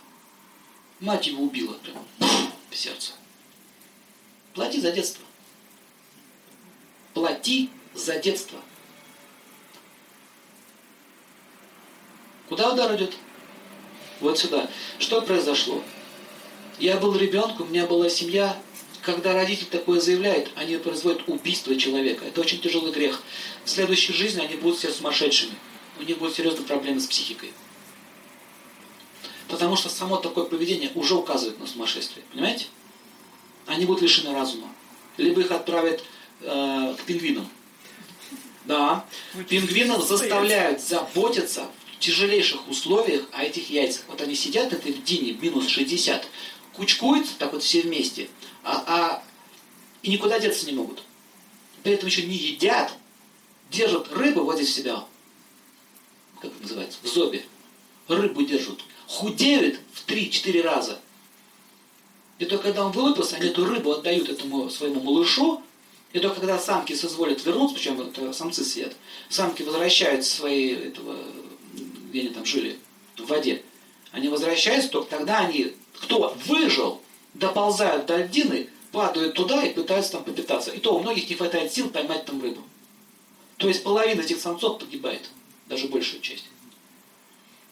Мать 1.00 1.26
его 1.26 1.42
убила 1.42 1.72
прямо 1.74 2.04
в 2.70 2.76
сердце. 2.76 3.14
Плати 4.54 4.80
за 4.80 4.92
детство. 4.92 5.24
Плати 7.14 7.68
за 7.94 8.20
детство. 8.20 8.60
Куда 12.48 12.72
удар 12.72 12.94
идет? 12.94 13.16
Вот 14.20 14.38
сюда. 14.38 14.70
Что 15.00 15.20
произошло? 15.20 15.82
Я 16.82 16.96
был 16.96 17.16
ребенком, 17.16 17.68
у 17.68 17.70
меня 17.70 17.86
была 17.86 18.10
семья. 18.10 18.60
Когда 19.02 19.34
родитель 19.34 19.66
такое 19.66 20.00
заявляет, 20.00 20.50
они 20.56 20.76
производят 20.78 21.28
убийство 21.28 21.76
человека. 21.76 22.24
Это 22.24 22.40
очень 22.40 22.60
тяжелый 22.60 22.90
грех. 22.90 23.22
В 23.64 23.70
следующей 23.70 24.12
жизни 24.12 24.40
они 24.40 24.56
будут 24.56 24.78
все 24.78 24.90
сумасшедшими. 24.90 25.52
У 26.00 26.02
них 26.02 26.18
будут 26.18 26.34
серьезные 26.34 26.66
проблемы 26.66 26.98
с 26.98 27.06
психикой. 27.06 27.52
Потому 29.46 29.76
что 29.76 29.90
само 29.90 30.16
такое 30.16 30.44
поведение 30.44 30.90
уже 30.96 31.14
указывает 31.14 31.60
на 31.60 31.68
сумасшествие. 31.68 32.24
Понимаете? 32.32 32.66
они 33.66 33.84
будут 33.84 34.02
лишены 34.02 34.34
разума. 34.34 34.66
Либо 35.18 35.40
их 35.40 35.52
отправят 35.52 36.02
э, 36.40 36.96
к 36.98 37.04
пингвинам. 37.04 37.48
Да, 38.64 39.06
пингвинов 39.48 40.04
заставляют 40.04 40.80
заботиться 40.80 41.68
в 41.94 42.00
тяжелейших 42.00 42.68
условиях 42.68 43.22
о 43.30 43.44
этих 43.44 43.70
яйцах. 43.70 44.02
Вот 44.08 44.20
они 44.20 44.34
сидят 44.34 44.72
на 44.72 44.76
этой 44.76 44.90
льдине, 44.90 45.34
минус 45.34 45.68
60, 45.68 46.26
кучкуются 46.74 47.34
так 47.38 47.52
вот 47.52 47.62
все 47.62 47.82
вместе, 47.82 48.28
а, 48.62 48.84
а, 48.86 49.22
и 50.02 50.10
никуда 50.10 50.38
деться 50.38 50.66
не 50.66 50.72
могут. 50.72 51.02
При 51.82 51.92
этом 51.92 52.06
еще 52.06 52.22
не 52.22 52.36
едят, 52.36 52.92
держат 53.70 54.12
рыбу 54.12 54.44
вот 54.44 54.56
здесь 54.56 54.74
себя, 54.74 55.04
как 56.40 56.52
это 56.52 56.62
называется, 56.62 56.98
в 57.02 57.06
зобе. 57.06 57.44
Рыбу 58.08 58.42
держат. 58.42 58.80
Худеют 59.06 59.80
в 59.92 60.06
3-4 60.06 60.62
раза– 60.62 61.00
и 62.42 62.44
только 62.44 62.64
когда 62.64 62.84
он 62.84 62.90
вылупился, 62.90 63.36
они 63.36 63.50
эту 63.50 63.64
рыбу 63.64 63.92
отдают 63.92 64.28
этому 64.28 64.68
своему 64.68 65.00
малышу, 65.00 65.62
и 66.12 66.18
только 66.18 66.40
когда 66.40 66.58
самки 66.58 66.92
созволят 66.92 67.44
вернуться, 67.46 67.76
причем 67.76 68.00
это 68.00 68.32
самцы 68.32 68.64
сидят, 68.64 68.96
самки 69.28 69.62
возвращают 69.62 70.24
свои, 70.24 70.72
этого, 70.72 71.16
где 72.10 72.22
они 72.22 72.28
там 72.30 72.44
жили, 72.44 72.80
в 73.16 73.26
воде, 73.26 73.62
они 74.10 74.28
возвращаются, 74.28 74.90
только 74.90 75.08
тогда 75.08 75.38
они, 75.38 75.74
кто 76.02 76.36
выжил, 76.46 77.00
доползают 77.34 78.06
до 78.06 78.18
льдины, 78.18 78.68
падают 78.90 79.34
туда 79.34 79.64
и 79.64 79.72
пытаются 79.72 80.12
там 80.12 80.24
попитаться. 80.24 80.70
И 80.70 80.78
то 80.78 80.94
у 80.94 81.00
многих 81.00 81.30
не 81.30 81.36
хватает 81.36 81.72
сил 81.72 81.88
поймать 81.88 82.26
там 82.26 82.42
рыбу. 82.42 82.62
То 83.56 83.68
есть 83.68 83.82
половина 83.82 84.20
этих 84.20 84.40
самцов 84.40 84.78
погибает, 84.78 85.30
даже 85.68 85.86
большая 85.88 86.20
часть. 86.20 86.44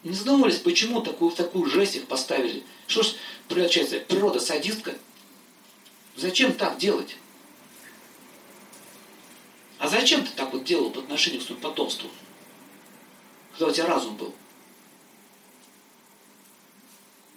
Не 0.03 0.13
задумывались, 0.13 0.57
почему 0.57 1.01
такую, 1.01 1.31
такую 1.31 1.69
жесть 1.69 1.95
их 1.95 2.07
поставили. 2.07 2.63
Что 2.87 3.03
ж, 3.03 3.13
получается, 3.47 3.99
природа 3.99 4.39
садистка? 4.39 4.95
Зачем 6.15 6.53
так 6.53 6.77
делать? 6.77 7.17
А 9.77 9.87
зачем 9.87 10.25
ты 10.25 10.31
так 10.35 10.53
вот 10.53 10.63
делал 10.63 10.89
по 10.89 10.99
отношению 11.01 11.41
к 11.41 11.43
своему 11.43 11.61
потомству? 11.61 12.09
Когда 13.51 13.67
у 13.67 13.71
тебя 13.71 13.87
разум 13.87 14.15
был? 14.15 14.33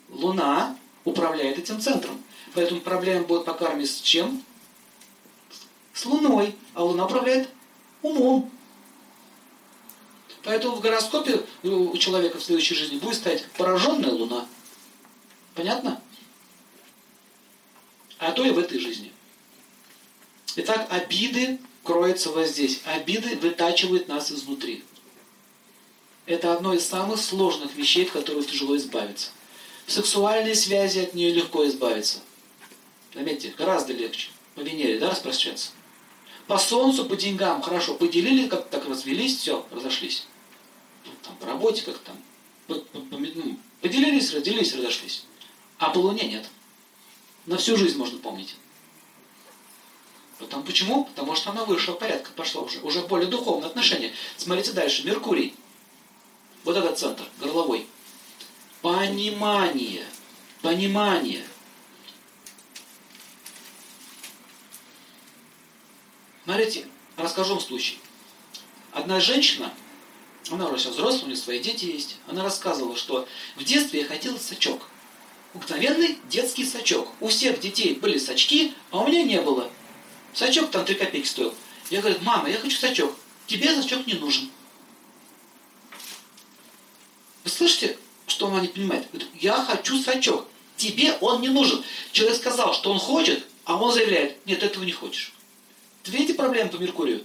Луна 0.09 0.79
управляет 1.05 1.59
этим 1.59 1.81
центром. 1.81 2.23
Поэтому 2.55 2.81
проблема 2.81 3.25
будет 3.25 3.45
по 3.45 3.55
карме 3.55 3.87
с 3.87 4.01
чем? 4.01 4.43
С 5.93 6.07
Луной. 6.07 6.55
А 6.75 6.85
Луна 6.85 7.07
управляет 7.07 7.49
умом. 8.03 8.51
Поэтому 10.43 10.77
в 10.77 10.81
гороскопе 10.81 11.45
у 11.63 11.97
человека 11.97 12.39
в 12.39 12.45
следующей 12.45 12.75
жизни 12.75 12.99
будет 12.99 13.17
стоять 13.17 13.47
пораженная 13.57 14.11
Луна. 14.11 14.47
Понятно? 15.55 16.01
А 18.19 18.33
то 18.33 18.45
и 18.45 18.51
в 18.51 18.59
этой 18.59 18.79
жизни. 18.79 19.13
Итак, 20.57 20.87
обиды 20.91 21.59
кроются 21.83 22.31
вот 22.31 22.47
здесь. 22.47 22.81
Обиды 22.85 23.37
вытачивают 23.37 24.09
нас 24.09 24.31
изнутри. 24.31 24.85
Это 26.27 26.55
одно 26.55 26.75
из 26.75 26.87
самых 26.87 27.21
сложных 27.21 27.75
вещей, 27.75 28.05
от 28.05 28.11
которых 28.11 28.47
тяжело 28.47 28.77
избавиться. 28.77 29.31
В 29.87 29.93
сексуальной 29.93 30.55
связи 30.55 31.01
от 31.01 31.15
нее 31.15 31.33
легко 31.33 31.67
избавиться. 31.67 32.21
Заметьте, 33.15 33.55
гораздо 33.57 33.93
легче. 33.93 34.31
По 34.55 34.61
Венере, 34.61 34.99
да, 34.99 35.11
распрощаться. 35.11 35.71
По 36.47 36.59
Солнцу, 36.59 37.05
по 37.05 37.17
деньгам, 37.17 37.63
хорошо, 37.63 37.95
поделили, 37.95 38.49
как 38.49 38.69
так 38.69 38.89
развелись, 38.89 39.39
все, 39.39 39.67
разошлись 39.71 40.27
там, 41.25 41.37
по 41.37 41.47
работе, 41.47 41.83
как 41.83 41.99
там, 41.99 42.17
по, 42.67 42.75
по, 42.75 43.01
по, 43.01 43.17
ну, 43.17 43.59
поделились, 43.81 44.33
разделились, 44.33 44.75
разошлись. 44.75 45.25
А 45.79 45.91
по 45.91 45.99
Луне 45.99 46.27
нет. 46.27 46.49
На 47.47 47.57
всю 47.57 47.77
жизнь 47.77 47.99
можно 47.99 48.19
помнить. 48.19 48.57
Потому, 50.39 50.63
почему? 50.65 51.05
Потому 51.05 51.35
что 51.35 51.51
она 51.51 51.65
высшего 51.65 51.95
порядка 51.95 52.31
пошла 52.33 52.63
уже. 52.63 52.81
Уже 52.81 53.03
более 53.03 53.29
духовное 53.29 53.69
отношение. 53.69 54.13
Смотрите 54.37 54.73
дальше. 54.73 55.07
Меркурий. 55.07 55.55
Вот 56.65 56.77
этот 56.77 56.99
центр, 56.99 57.25
горловой. 57.39 57.87
Понимание. 58.85 60.05
Понимание. 60.61 61.43
Смотрите, 66.45 66.87
расскажу 67.17 67.55
вам 67.55 67.63
случай. 67.63 67.99
Одна 68.93 69.21
женщина 69.21 69.73
она 70.51 70.69
уже 70.69 70.83
сейчас 70.83 70.93
взрослая, 70.97 71.23
у 71.23 71.27
нее 71.29 71.37
свои 71.39 71.61
дети 71.61 71.87
есть. 71.87 72.19
Она 72.27 72.45
рассказывала, 72.45 72.95
что 72.95 73.27
в 73.57 73.65
детстве 73.65 74.01
я 74.01 74.07
хотела 74.07 74.37
сачок. 74.37 74.83
Обыкновенный 75.55 76.19
детский 76.29 76.67
сачок. 76.67 77.09
У 77.21 77.29
всех 77.29 77.61
детей 77.61 77.95
были 77.95 78.19
сачки, 78.19 78.75
а 78.91 78.99
у 78.99 79.09
меня 79.09 79.23
не 79.23 79.41
было. 79.41 79.71
Сачок 80.35 80.71
там 80.71 80.85
3 80.85 80.95
копейки 80.97 81.27
стоил. 81.27 81.55
Я 81.89 82.03
говорю, 82.03 82.19
мама, 82.21 82.51
я 82.51 82.59
хочу 82.59 82.77
сачок. 82.77 83.17
Тебе 83.47 83.75
сачок 83.75 84.07
не 84.07 84.13
нужен. 84.13 84.51
Вы 87.45 87.51
слышите, 87.51 87.97
что 88.35 88.49
она 88.49 88.61
не 88.61 88.69
понимает? 88.69 89.07
Говорит, 89.13 89.31
я 89.41 89.55
хочу 89.55 89.97
сачок. 90.03 90.47
Тебе 90.77 91.17
он 91.21 91.41
не 91.41 91.49
нужен. 91.49 91.83
Человек 92.11 92.37
сказал, 92.37 92.75
что 92.75 92.91
он 92.91 92.99
хочет, 92.99 93.45
а 93.65 93.77
он 93.81 93.93
заявляет, 93.93 94.45
нет, 94.45 94.63
этого 94.63 94.83
не 94.83 94.93
хочешь. 94.93 95.33
Видите 96.05 96.35
проблему 96.35 96.71
по 96.71 96.77
Меркурию? 96.77 97.23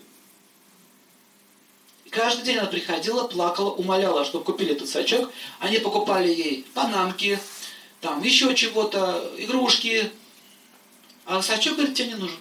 Каждый 2.11 2.43
день 2.43 2.57
она 2.57 2.67
приходила, 2.67 3.27
плакала, 3.27 3.71
умоляла, 3.71 4.23
чтобы 4.23 4.45
купили 4.45 4.73
этот 4.73 4.87
сачок. 4.87 5.31
Они 5.59 5.79
покупали 5.79 6.29
ей 6.29 6.65
панамки, 6.73 7.39
там 8.01 8.21
еще 8.21 8.53
чего-то, 8.55 9.33
игрушки. 9.37 10.11
А 11.25 11.41
сачок, 11.41 11.75
говорит, 11.75 11.95
тебе 11.95 12.09
не 12.09 12.15
нужен. 12.15 12.37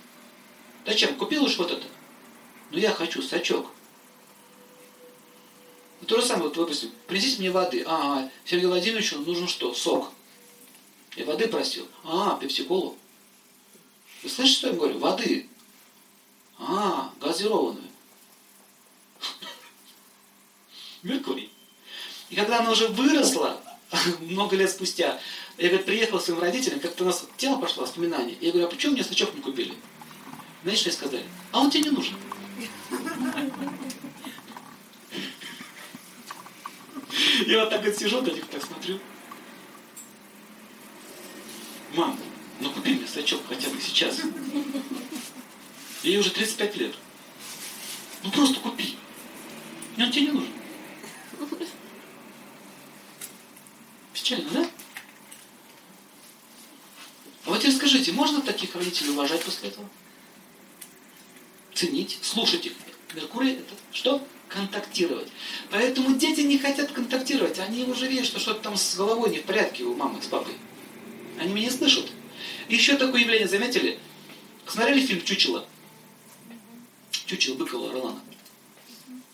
Зачем? 0.87 1.15
Купил 1.17 1.45
уж 1.45 1.57
вот 1.57 1.71
это. 1.71 1.87
Ну 2.71 2.79
я 2.79 2.91
хочу 2.91 3.23
сачок. 3.23 3.67
То 6.09 6.19
же 6.19 6.27
самое, 6.27 6.45
вот, 6.45 6.55
допустим, 6.55 6.91
принесите 7.07 7.41
мне 7.41 7.51
воды. 7.51 7.85
Ага, 7.87 8.31
Сергею 8.47 8.71
Владимировичу 8.71 9.19
нужен 9.19 9.47
что? 9.47 9.75
Сок. 9.75 10.11
Я 11.17 11.27
воды 11.27 11.49
просил. 11.49 11.87
А, 12.03 12.39
пепсиколу. 12.41 12.97
Вы 14.23 14.31
слышите, 14.31 14.59
что 14.59 14.69
я 14.69 14.73
говорю? 14.73 14.99
Воды. 14.99 15.47
А, 16.59 17.13
газированную. 17.21 17.85
Меркурий. 21.03 21.53
И 22.31 22.37
когда 22.37 22.61
она 22.61 22.71
уже 22.73 22.89
выросла, 22.89 23.61
много 24.21 24.57
лет 24.57 24.71
спустя, 24.71 25.21
я, 25.59 25.69
говорит, 25.69 25.85
приехал 25.85 26.19
к 26.19 26.23
своим 26.23 26.41
родителям, 26.41 26.81
как-то 26.81 27.05
у 27.05 27.07
нас 27.09 27.27
тема 27.37 27.61
пошла, 27.61 27.83
воспоминания. 27.83 28.39
Я 28.41 28.53
говорю, 28.53 28.69
а 28.69 28.71
почему 28.71 28.95
мне 28.95 29.03
значок 29.03 29.35
не 29.35 29.43
купили? 29.43 29.75
Знаете, 30.63 30.81
что 30.81 30.89
я 30.89 30.97
сказали? 30.97 31.27
А 31.53 31.61
он 31.61 31.71
тебе 31.71 31.85
не 31.85 31.91
нужен. 31.91 32.17
Я 37.47 37.61
вот 37.61 37.71
так 37.71 37.85
вот 37.85 37.97
сижу, 37.97 38.21
них 38.23 38.47
так 38.47 38.65
смотрю. 38.65 39.01
Мам, 41.95 42.19
ну 42.61 42.71
купи 42.71 42.95
мне 42.95 43.07
сачок 43.07 43.43
хотя 43.49 43.69
бы 43.71 43.81
сейчас. 43.81 44.21
Ей 46.03 46.19
уже 46.19 46.31
35 46.31 46.77
лет. 46.77 46.95
Ну 48.23 48.31
просто 48.31 48.61
купи. 48.61 48.97
И 49.97 50.03
он 50.03 50.11
тебе 50.11 50.27
не 50.27 50.33
нужен. 50.33 50.53
Печально, 54.13 54.51
да? 54.51 54.71
А 57.47 57.51
вот 57.51 57.61
теперь 57.61 57.75
скажите, 57.75 58.13
можно 58.13 58.43
таких 58.43 58.75
родителей 58.75 59.11
уважать 59.11 59.43
после 59.43 59.71
этого? 59.71 59.89
Ценить, 61.75 62.19
слушать 62.23 62.67
их. 62.67 62.73
Меркурий 63.15 63.55
это 63.55 63.75
что? 63.93 64.27
Контактировать. 64.49 65.29
Поэтому 65.71 66.17
дети 66.17 66.41
не 66.41 66.59
хотят 66.59 66.91
контактировать. 66.91 67.59
Они 67.59 67.85
уже 67.85 68.07
видят, 68.07 68.27
что 68.27 68.41
что-то 68.41 68.61
там 68.61 68.77
с 68.77 68.97
головой 68.97 69.31
не 69.31 69.39
в 69.39 69.45
порядке 69.45 69.85
у 69.85 69.95
мамы 69.95 70.23
с 70.23 70.27
папой. 70.27 70.55
Они 71.39 71.53
меня 71.53 71.67
не 71.67 71.71
слышат. 71.71 72.07
Еще 72.69 72.97
такое 72.97 73.21
явление 73.21 73.49
заметили? 73.49 73.99
Смотрели 74.67 75.05
фильм 75.05 75.23
«Чучело»? 75.23 75.67
«Чучело» 77.27 77.55
Быкова 77.55 77.93
Ролана. 77.93 78.21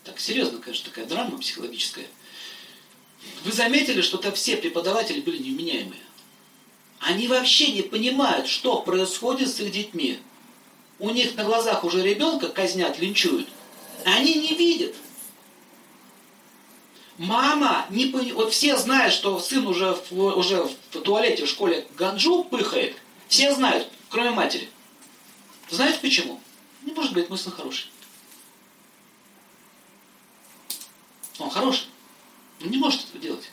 Так, 0.04 0.20
серьезно, 0.20 0.58
конечно, 0.58 0.90
такая 0.90 1.06
драма 1.06 1.38
психологическая. 1.38 2.06
Вы 3.44 3.52
заметили, 3.52 4.00
что 4.00 4.18
там 4.18 4.34
все 4.34 4.56
преподаватели 4.56 5.20
были 5.20 5.38
невменяемые? 5.38 6.00
Они 7.00 7.26
вообще 7.28 7.72
не 7.72 7.82
понимают, 7.82 8.48
что 8.48 8.80
происходит 8.82 9.48
с 9.48 9.60
их 9.60 9.72
детьми. 9.72 10.18
У 10.98 11.10
них 11.10 11.34
на 11.34 11.44
глазах 11.44 11.84
уже 11.84 12.02
ребенка 12.02 12.48
казнят, 12.48 12.98
линчуют. 12.98 13.48
Они 14.04 14.34
не 14.34 14.54
видят. 14.54 14.94
Мама 17.18 17.86
не 17.90 18.06
пони... 18.06 18.32
Вот 18.32 18.52
все 18.52 18.76
знают, 18.76 19.12
что 19.12 19.38
сын 19.38 19.66
уже 19.66 19.94
в, 20.10 20.12
уже 20.12 20.64
в 20.64 21.00
туалете 21.00 21.46
в 21.46 21.48
школе 21.48 21.86
ганджу 21.96 22.44
пыхает. 22.44 22.96
Все 23.28 23.54
знают, 23.54 23.88
кроме 24.08 24.30
матери. 24.30 24.68
Знаете 25.70 26.00
почему? 26.00 26.40
Не 26.82 26.92
может 26.92 27.12
быть, 27.12 27.28
мой 27.28 27.38
сын 27.38 27.52
хороший. 27.52 27.88
Он 31.38 31.50
хороший. 31.50 31.86
Он 32.60 32.70
не 32.70 32.78
может 32.78 33.04
этого 33.04 33.18
делать. 33.20 33.50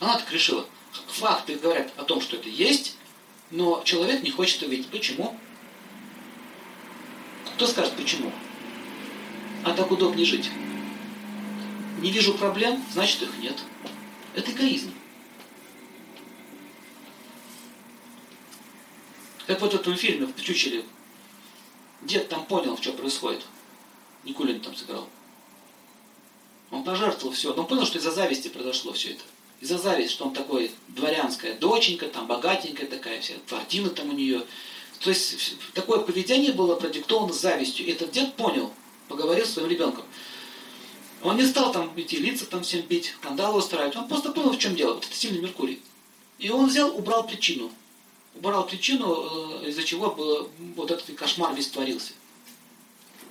Она 0.00 0.18
так 0.18 0.30
решила. 0.32 0.66
Факты 1.08 1.56
говорят 1.56 1.92
о 1.96 2.04
том, 2.04 2.20
что 2.20 2.36
это 2.36 2.48
есть, 2.48 2.96
но 3.50 3.82
человек 3.84 4.22
не 4.22 4.30
хочет 4.30 4.62
увидеть. 4.62 4.88
Почему? 4.88 5.38
Кто 7.54 7.66
скажет 7.66 7.94
почему? 7.96 8.32
А 9.64 9.72
так 9.72 9.90
удобнее 9.90 10.26
жить. 10.26 10.50
Не 11.98 12.10
вижу 12.10 12.34
проблем, 12.34 12.84
значит 12.92 13.22
их 13.22 13.38
нет. 13.38 13.56
Это 14.34 14.50
эгоизм. 14.50 14.92
Как 19.46 19.60
вот 19.60 19.72
в 19.72 19.76
этом 19.76 19.96
фильме 19.96 20.26
в 20.26 20.42
Чучеле. 20.42 20.84
Дед 22.02 22.28
там 22.28 22.44
понял, 22.44 22.76
что 22.76 22.92
происходит. 22.92 23.42
Никулин 24.24 24.60
там 24.60 24.76
сыграл. 24.76 25.08
Он 26.70 26.84
пожертвовал 26.84 27.34
все. 27.34 27.54
Но 27.54 27.62
он 27.62 27.68
понял, 27.68 27.86
что 27.86 27.98
из-за 27.98 28.10
зависти 28.10 28.48
произошло 28.48 28.92
все 28.92 29.12
это. 29.12 29.22
Из-за 29.60 29.78
зависти, 29.78 30.12
что 30.12 30.26
он 30.26 30.34
такой 30.34 30.72
дворянская 30.88 31.54
доченька, 31.54 32.08
там 32.08 32.26
богатенькая 32.26 32.86
такая 32.86 33.20
вся, 33.20 33.34
квартира 33.48 33.88
там 33.88 34.10
у 34.10 34.12
нее. 34.12 34.44
То 35.00 35.10
есть 35.10 35.54
такое 35.72 36.00
поведение 36.00 36.52
было 36.52 36.74
продиктовано 36.76 37.32
завистью. 37.32 37.86
И 37.86 37.90
этот 37.92 38.10
дед 38.10 38.34
понял, 38.34 38.72
поговорил 39.08 39.46
с 39.46 39.50
своим 39.50 39.68
ребенком. 39.68 40.04
Он 41.26 41.36
не 41.36 41.44
стал 41.44 41.72
там 41.72 41.92
идти 42.00 42.18
лица 42.18 42.46
там 42.46 42.62
всем 42.62 42.82
бить, 42.82 43.12
скандалы 43.18 43.58
устраивать. 43.58 43.96
Он 43.96 44.06
просто 44.06 44.30
понял, 44.30 44.52
в 44.52 44.58
чем 44.60 44.76
дело. 44.76 44.94
Вот 44.94 45.06
это 45.06 45.12
сильный 45.16 45.40
Меркурий. 45.40 45.82
И 46.38 46.50
он 46.50 46.68
взял, 46.68 46.96
убрал 46.96 47.26
причину. 47.26 47.72
Убрал 48.36 48.64
причину, 48.64 49.62
э, 49.64 49.70
из-за 49.70 49.82
чего 49.82 50.12
был, 50.12 50.48
вот 50.76 50.92
этот 50.92 51.16
кошмар 51.16 51.52
весь 51.52 51.66
творился. 51.66 52.12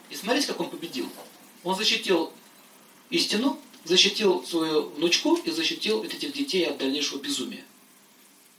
И 0.10 0.16
смотрите, 0.16 0.48
как 0.48 0.60
он 0.60 0.70
победил. 0.70 1.08
Он 1.64 1.74
защитил 1.74 2.34
истину, 3.12 3.58
защитил 3.86 4.46
свою 4.46 4.90
внучку 4.90 5.36
и 5.36 5.52
защитил 5.52 6.04
этих 6.04 6.34
детей 6.34 6.66
от 6.66 6.78
дальнейшего 6.78 7.22
безумия. 7.22 7.64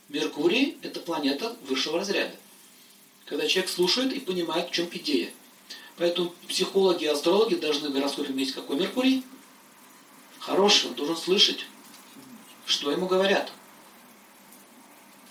Меркурий– 0.08 0.78
это 0.80 0.98
планета 1.00 1.54
высшего 1.68 1.98
разряда. 1.98 2.34
Когда 3.26 3.46
человек 3.46 3.70
слушает 3.70 4.14
и 4.14 4.20
понимает, 4.20 4.70
в 4.70 4.72
чем 4.72 4.88
идея. 4.90 5.30
Поэтому 5.96 6.34
психологи 6.46 7.04
и 7.04 7.08
астрологи 7.08 7.54
должны 7.54 7.88
в 7.88 7.92
гороскопе 7.92 8.32
иметь 8.32 8.52
какой 8.52 8.76
Меркурий? 8.76 9.24
Хороший, 10.38 10.90
он 10.90 10.94
должен 10.94 11.16
слышать, 11.16 11.66
что 12.66 12.90
ему 12.90 13.06
говорят. 13.06 13.50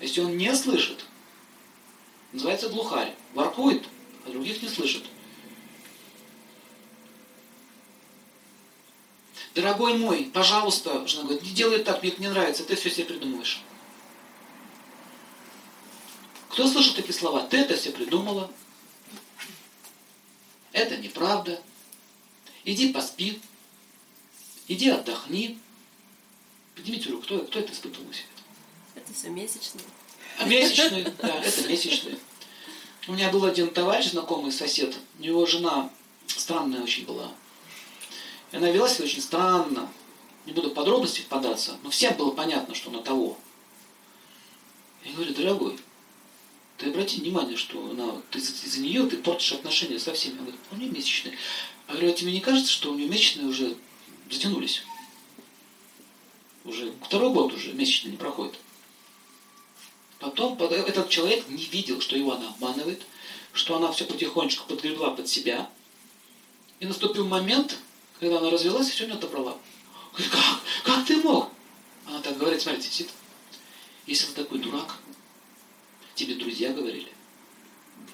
Если 0.01 0.21
он 0.21 0.38
не 0.38 0.54
слышит, 0.56 1.06
называется 2.32 2.69
глухарь, 2.69 3.13
воркует, 3.34 3.86
а 4.25 4.32
других 4.32 4.62
не 4.62 4.67
слышит. 4.67 5.04
Дорогой 9.54 9.97
мой, 9.97 10.30
пожалуйста, 10.34 11.08
жена 11.08 11.23
говорит, 11.23 11.43
не 11.43 11.51
делай 11.51 11.82
так, 11.82 12.01
мне 12.01 12.12
это 12.12 12.21
не 12.21 12.28
нравится, 12.28 12.65
ты 12.65 12.75
все 12.75 12.89
себе 12.89 13.06
придумываешь. 13.06 13.62
Кто 16.49 16.67
слышал 16.67 16.93
такие 16.93 17.13
слова? 17.13 17.41
Ты 17.43 17.58
это 17.58 17.75
все 17.75 17.91
придумала. 17.91 18.51
Это 20.76 20.98
неправда. 20.98 21.62
Иди 22.66 22.92
поспи. 22.92 23.40
Иди 24.68 24.90
отдохни. 24.90 25.58
Поднимите 26.76 27.12
руку, 27.12 27.24
кто, 27.24 27.40
кто 27.40 27.60
это 27.60 27.72
испытывал 27.72 28.10
у 28.10 28.12
себя? 28.12 28.26
Это 28.94 29.14
все 29.14 29.30
месячные. 29.30 29.86
А 30.38 30.44
месячные, 30.44 31.14
да, 31.22 31.42
это 31.42 31.70
месячные. 31.70 32.20
У 33.08 33.14
меня 33.14 33.30
был 33.30 33.46
один 33.46 33.70
товарищ, 33.70 34.08
знакомый 34.08 34.52
сосед, 34.52 34.94
у 35.18 35.24
него 35.24 35.46
жена 35.46 35.90
странная 36.28 36.82
очень 36.82 37.06
была. 37.06 37.32
И 38.52 38.58
она 38.58 38.70
вела 38.70 38.90
себя 38.90 39.06
очень 39.06 39.22
странно. 39.22 39.90
Не 40.46 40.52
буду 40.52 40.72
в 40.72 40.74
подробности 40.74 41.22
впадаться, 41.22 41.78
но 41.84 41.90
всем 41.90 42.16
было 42.16 42.32
понятно, 42.32 42.76
что 42.76 42.90
она 42.90 43.02
того. 43.02 43.38
Я 45.06 45.14
говорю, 45.14 45.34
дорогой, 45.34 45.80
ты 46.78 46.90
обрати 46.90 47.22
внимание, 47.22 47.58
что 47.58 47.90
она, 47.90 48.22
ты 48.32 48.40
из-за 48.40 48.82
нее 48.82 49.08
ты 49.08 49.18
портишь 49.18 49.54
отношения 49.54 50.00
со 50.00 50.14
всеми. 50.14 50.34
Она 50.34 50.42
говорит, 50.42 50.62
у 50.72 50.76
нее 50.76 50.90
месячные. 50.90 51.38
Я 51.88 51.94
говорю, 51.94 52.10
а 52.10 52.14
тебе 52.14 52.32
не 52.32 52.42
кажется, 52.42 52.72
что 52.72 52.92
у 52.92 52.96
нее 52.96 53.08
месячные 53.08 53.48
уже 53.48 53.78
затянулись? 54.30 54.84
Уже 56.66 56.92
второй 57.04 57.32
год 57.32 57.54
уже 57.54 57.74
месячные 57.74 58.12
не 58.12 58.18
проходит. 58.18 58.56
Потом 60.20 60.58
этот 60.60 61.10
человек 61.10 61.48
не 61.48 61.64
видел, 61.66 62.02
что 62.02 62.16
его 62.16 62.34
она 62.34 62.50
обманывает, 62.50 63.04
что 63.54 63.78
она 63.78 63.92
все 63.92 64.06
потихонечку 64.06 64.68
подгребла 64.68 65.12
под 65.12 65.30
себя. 65.30 65.70
И 66.80 66.86
наступил 66.86 67.28
момент, 67.28 67.78
когда 68.20 68.40
она 68.40 68.50
развелась 68.50 68.90
и 68.90 68.92
все 68.92 69.06
не 69.06 69.14
отобрала. 69.14 69.58
Говорит, 70.12 70.32
как? 70.32 70.62
Как 70.84 71.06
ты 71.06 71.18
мог? 71.18 71.50
Она 72.06 72.20
так 72.20 72.38
говорит, 72.38 72.62
смотрите, 72.62 72.90
сидит. 72.90 73.12
Если 74.08 74.28
ты 74.28 74.44
такой 74.44 74.60
дурак, 74.60 74.98
тебе 76.16 76.36
друзья 76.36 76.72
говорили, 76.72 77.12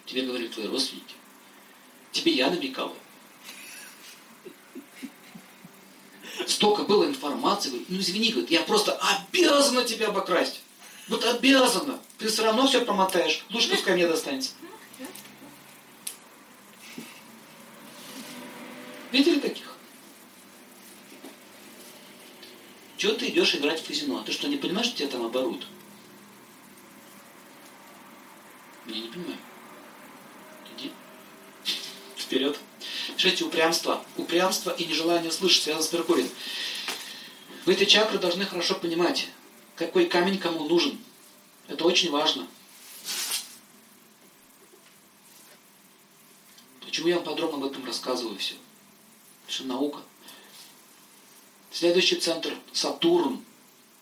тебе 0.05 0.23
говорили 0.23 0.47
твои 0.47 0.67
родственники, 0.67 1.15
тебе 2.11 2.33
я 2.33 2.49
намекала. 2.49 2.93
Столько 6.47 6.83
было 6.83 7.05
информации, 7.05 7.85
ну 7.87 7.99
извини, 7.99 8.31
говорит, 8.31 8.51
я 8.51 8.61
просто 8.63 8.97
обязана 8.97 9.83
тебя 9.83 10.07
обокрасть. 10.07 10.61
Вот 11.07 11.23
обязана. 11.25 11.99
Ты 12.17 12.27
все 12.29 12.43
равно 12.43 12.67
все 12.67 12.83
промотаешь. 12.85 13.45
Лучше 13.49 13.69
пускай 13.69 13.95
мне 13.95 14.07
достанется. 14.07 14.51
Видели 19.11 19.39
таких? 19.39 19.75
Чего 22.97 23.13
ты 23.13 23.27
идешь 23.29 23.55
играть 23.55 23.81
в 23.81 23.87
казино? 23.87 24.23
Ты 24.23 24.31
что, 24.31 24.47
не 24.47 24.57
понимаешь, 24.57 24.87
что 24.87 24.97
тебя 24.97 25.09
там 25.09 25.25
оборуют? 25.25 25.67
Я 28.87 28.99
не 28.99 29.07
понимаю. 29.09 29.37
Иди. 30.75 30.91
Вперед. 32.15 32.59
Слушайте, 33.09 33.45
упрямство. 33.45 34.03
Упрямство 34.17 34.71
и 34.71 34.85
нежелание 34.85 35.31
слышать 35.31 35.63
связано 35.63 35.85
с 35.85 35.93
Меркурием. 35.93 36.29
Вы 37.65 37.73
эти 37.73 37.85
чакры 37.85 38.17
должны 38.17 38.45
хорошо 38.45 38.75
понимать, 38.75 39.27
какой 39.75 40.07
камень 40.07 40.39
кому 40.39 40.67
нужен. 40.67 40.99
Это 41.67 41.85
очень 41.85 42.09
важно. 42.09 42.47
Почему 46.81 47.07
я 47.07 47.15
вам 47.15 47.23
подробно 47.23 47.57
об 47.57 47.71
этом 47.71 47.85
рассказываю 47.85 48.37
все? 48.37 48.55
Потому 49.41 49.53
что 49.53 49.63
наука. 49.65 49.99
Следующий 51.71 52.15
центр– 52.15 52.53
Сатурн. 52.73 53.45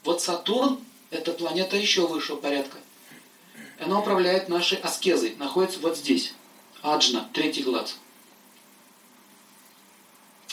Вот 0.04 0.22
Сатурн– 0.22 0.80
это 1.12 1.34
планета 1.34 1.78
еще 1.78 2.08
высшего 2.08 2.38
порядка. 2.38 2.78
Она 3.80 4.00
управляет 4.00 4.50
нашей 4.50 4.78
аскезой, 4.80 5.36
находится 5.38 5.80
вот 5.80 5.98
здесь. 5.98 6.34
Аджна, 6.82 7.30
третий 7.34 7.64
глаз. 7.64 7.98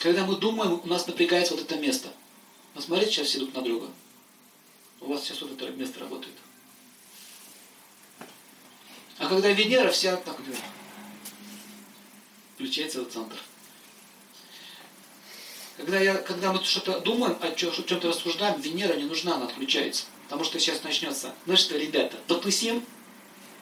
Когда 0.01 0.25
мы 0.25 0.37
думаем, 0.37 0.81
у 0.83 0.87
нас 0.87 1.07
напрягается 1.07 1.55
вот 1.55 1.65
это 1.65 1.77
место. 1.77 2.13
Посмотрите 2.75 3.13
сейчас 3.13 3.29
все 3.29 3.39
друг 3.41 3.55
на 3.55 3.63
друга. 3.63 3.89
У 5.01 5.07
вас 5.07 5.25
сейчас 5.25 5.41
вот 5.41 5.53
это 5.53 5.71
место 5.71 6.01
работает. 6.01 6.35
А 9.19 9.29
когда 9.29 9.51
Венера 9.51 9.91
вся 9.91 10.17
так 10.17 10.37
включается 12.55 13.03
в 13.03 13.09
центр. 13.11 13.37
Когда, 15.77 16.01
я, 16.01 16.15
когда 16.15 16.53
мы 16.53 16.63
что-то 16.65 17.01
думаем, 17.01 17.37
о 17.41 17.51
чем-то 17.51 18.09
рассуждаем, 18.09 18.61
Венера 18.61 18.95
не 18.95 19.05
нужна, 19.05 19.35
она 19.35 19.47
отключается. 19.47 20.07
Потому 20.25 20.45
что 20.45 20.59
сейчас 20.59 20.83
начнется. 20.83 21.35
Ну 21.45 21.57
что, 21.57 21.77
ребята, 21.77 22.17
потусим? 22.27 22.85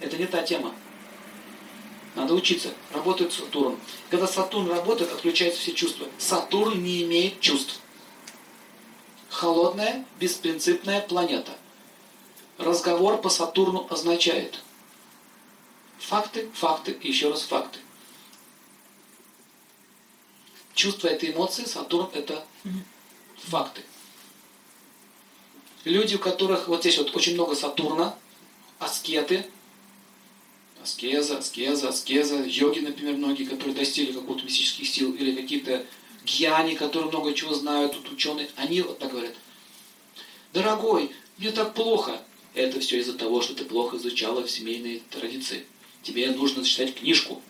Это 0.00 0.16
не 0.16 0.26
та 0.26 0.42
тема. 0.42 0.74
Надо 2.14 2.34
учиться. 2.34 2.72
Работает 2.92 3.32
Сатурн. 3.32 3.78
Когда 4.08 4.26
Сатурн 4.26 4.70
работает, 4.70 5.12
отключаются 5.12 5.60
все 5.60 5.72
чувства. 5.72 6.06
Сатурн 6.18 6.82
не 6.82 7.02
имеет 7.02 7.40
чувств. 7.40 7.80
Холодная, 9.28 10.04
беспринципная 10.20 11.00
планета. 11.00 11.52
Разговор 12.56 13.20
по 13.20 13.28
Сатурну 13.28 13.86
означает 13.90 14.62
факты, 15.98 16.48
факты 16.54 16.96
еще 17.02 17.30
раз 17.30 17.42
факты. 17.42 17.80
Чувство 20.74 21.08
это 21.08 21.28
эмоции, 21.30 21.64
Сатурн 21.64 22.10
это 22.12 22.44
факты. 23.36 23.82
Люди, 25.84 26.14
у 26.14 26.18
которых 26.18 26.68
вот 26.68 26.80
здесь 26.80 26.98
вот 26.98 27.14
очень 27.16 27.34
много 27.34 27.56
Сатурна, 27.56 28.16
аскеты, 28.78 29.46
аскеза, 30.84 31.38
аскеза, 31.38 31.88
аскеза, 31.88 32.44
йоги, 32.44 32.80
например, 32.80 33.16
многие, 33.16 33.44
которые 33.44 33.74
достигли 33.74 34.12
какого-то 34.12 34.44
мистических 34.44 34.86
сил, 34.86 35.12
или 35.14 35.34
какие-то 35.34 35.84
гьяни, 36.24 36.74
которые 36.74 37.08
много 37.08 37.32
чего 37.32 37.54
знают, 37.54 37.92
тут 37.92 38.12
ученые, 38.12 38.50
они 38.56 38.82
вот 38.82 38.98
так 38.98 39.10
говорят. 39.10 39.34
Дорогой, 40.52 41.10
мне 41.38 41.50
так 41.50 41.74
плохо. 41.74 42.20
Это 42.54 42.78
все 42.80 43.00
из-за 43.00 43.14
того, 43.14 43.40
что 43.40 43.54
ты 43.54 43.64
плохо 43.64 43.96
изучала 43.96 44.46
семейные 44.46 45.00
традиции. 45.10 45.64
Тебе 46.02 46.30
нужно 46.30 46.64
читать 46.64 46.94
книжку. 46.94 47.42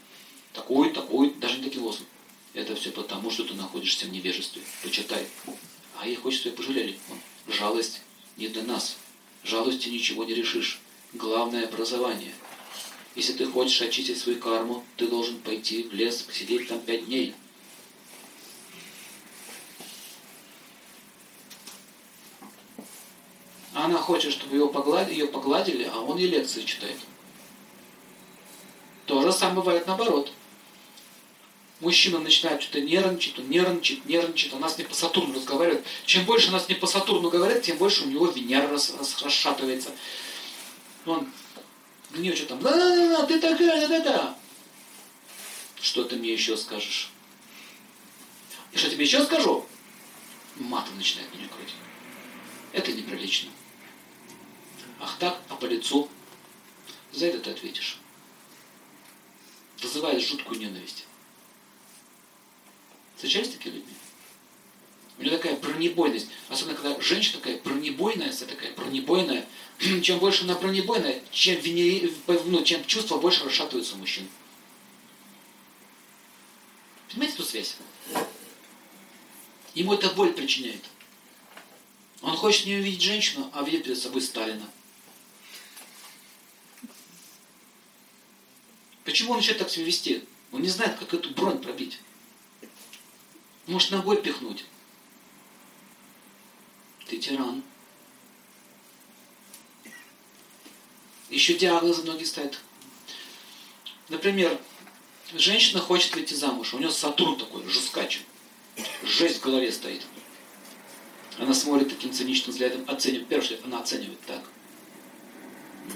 Такую, 0.53 0.93
такую, 0.93 1.35
даже 1.35 1.59
не 1.59 1.65
такие 1.65 1.83
лозунг. 1.83 2.07
Это 2.55 2.77
все 2.77 2.93
потому, 2.93 3.31
что 3.31 3.45
ты 3.45 3.55
находишься 3.55 4.07
в 4.07 4.13
невежестве. 4.13 4.63
Почитай. 4.83 5.27
А 6.01 6.09
их 6.09 6.25
очень 6.25 6.41
себе 6.41 6.53
пожалели. 6.53 6.97
Жалость 7.49 8.01
не 8.37 8.47
для 8.49 8.63
нас. 8.63 8.97
Жалостью 9.43 9.93
ничего 9.93 10.25
не 10.25 10.35
решишь. 10.35 10.81
Главное 11.13 11.67
образование. 11.67 12.33
Если 13.15 13.33
ты 13.33 13.47
хочешь 13.47 13.81
очистить 13.81 14.19
свою 14.19 14.39
карму, 14.39 14.85
ты 14.97 15.07
должен 15.07 15.39
пойти 15.39 15.85
в 15.85 15.93
лес, 15.93 16.23
посидеть 16.23 16.69
там 16.69 16.81
пять 16.81 17.07
дней. 17.07 17.35
Она 23.73 23.99
хочет, 23.99 24.33
чтобы 24.33 24.57
ее 24.57 24.69
погладили, 24.69 25.15
ее 25.15 25.27
погладили, 25.27 25.85
а 25.93 26.01
он 26.01 26.17
ей 26.17 26.29
лекции 26.29 26.63
читает. 26.63 26.99
То 29.07 29.23
же 29.23 29.33
самое 29.33 29.57
бывает 29.57 29.87
наоборот. 29.87 30.33
Мужчина 31.81 32.19
начинает 32.19 32.63
что-то 32.63 32.81
нервничать, 32.81 33.39
он 33.39 33.51
нервничает, 33.51 34.07
нервничает, 34.07 34.55
у 34.55 34.59
нас 34.59 34.79
не 34.79 34.85
по 34.85 34.95
Сатурну 34.95 35.35
разговаривает. 35.35 35.85
Чем 36.07 36.25
больше 36.25 36.49
у 36.49 36.53
нас 36.53 36.69
не 36.69 36.75
по 36.77 36.87
Сатурну 36.87 37.31
говорят, 37.31 37.63
тем 37.63 37.77
больше 37.77 38.05
у 38.05 38.07
него 38.07 38.27
Венера 38.27 38.69
рас, 38.69 38.95
рас, 38.97 39.21
расшатывается. 39.23 39.91
Он 41.05 41.29
гнев 42.15 42.37
что 42.37 42.47
там, 42.47 42.61
да-да-да, 42.61 43.27
ты 43.27 43.41
такая, 43.41 43.89
да-да-да. 43.89 44.39
Что 45.81 46.05
ты 46.05 46.17
мне 46.17 46.33
еще 46.33 46.57
скажешь? 46.57 47.11
И 48.73 48.79
что 48.79 48.91
тебе 48.91 49.05
еще 49.05 49.23
скажу? 49.25 49.67
Матом 50.57 50.97
начинает 50.97 51.33
меня 51.35 51.49
крутить. 51.49 51.75
Это 52.73 52.93
неприлично. 52.93 53.51
Ах 55.01 55.17
так, 55.19 55.41
а 55.49 55.57
по 55.57 55.67
лицу? 55.67 56.09
За 57.13 57.27
это 57.27 57.39
ты 57.41 57.51
ответишь. 57.51 57.99
Вызывает 59.81 60.23
жуткую 60.23 60.59
ненависть. 60.59 61.07
Встречались 63.17 63.51
такие 63.51 63.75
люди? 63.75 63.93
У 65.19 65.23
нее 65.23 65.37
такая 65.37 65.57
бронебойность. 65.57 66.29
Особенно, 66.49 66.77
когда 66.77 67.01
женщина 67.01 67.39
такая 67.39 67.59
бронебойная, 67.61 68.33
такая 68.33 68.73
бронебойная. 68.75 69.47
Чем 70.03 70.19
больше 70.19 70.45
она 70.45 70.55
бронебойная, 70.55 71.23
чем, 71.31 71.61
венери, 71.61 72.15
ну, 72.47 72.63
чем 72.65 72.85
чувства 72.85 73.19
больше 73.19 73.45
расшатываются 73.45 73.95
у 73.95 73.99
мужчин. 73.99 74.29
Понимаете 77.09 77.35
эту 77.35 77.45
связь? 77.45 77.77
Ему 79.75 79.95
это 79.95 80.11
боль 80.11 80.33
причиняет. 80.33 80.83
Он 82.23 82.37
хочет 82.37 82.67
не 82.67 82.77
увидеть 82.77 83.03
женщину, 83.03 83.51
а 83.53 83.63
видит 83.63 83.85
перед 83.85 83.99
собой 83.99 84.23
Сталина. 84.23 84.69
Почему 89.05 89.33
он 89.33 89.37
начинает 89.39 89.59
так 89.59 89.71
себя 89.71 89.85
вести? 89.85 90.25
Он 90.51 90.63
не 90.63 90.69
знает, 90.69 90.99
как 90.99 91.13
эту 91.13 91.31
бронь 91.31 91.59
пробить. 91.59 91.99
Может, 93.67 93.91
ногой 93.91 94.23
пихнуть. 94.23 94.65
Ты 97.09 97.19
тиран. 97.19 97.63
Еще 101.31 101.55
диагнозы 101.55 102.03
многие 102.03 102.25
ставят. 102.25 102.61
Например, 104.09 104.59
женщина 105.35 105.81
хочет 105.81 106.15
выйти 106.15 106.35
замуж, 106.35 106.75
у 106.75 106.79
нее 106.79 106.91
Сатурн 106.91 107.39
такой, 107.39 107.67
жесткач. 107.69 108.23
Жесть 109.03 109.39
в 109.39 109.45
голове 109.45 109.73
стоит. 109.73 110.07
Она 111.39 111.55
смотрит 111.55 111.89
таким 111.89 112.13
циничным 112.13 112.53
взглядом, 112.53 112.85
оценивает. 112.87 113.29
Первое, 113.29 113.59
она 113.65 113.81
оценивает 113.81 114.21
так. 114.23 114.43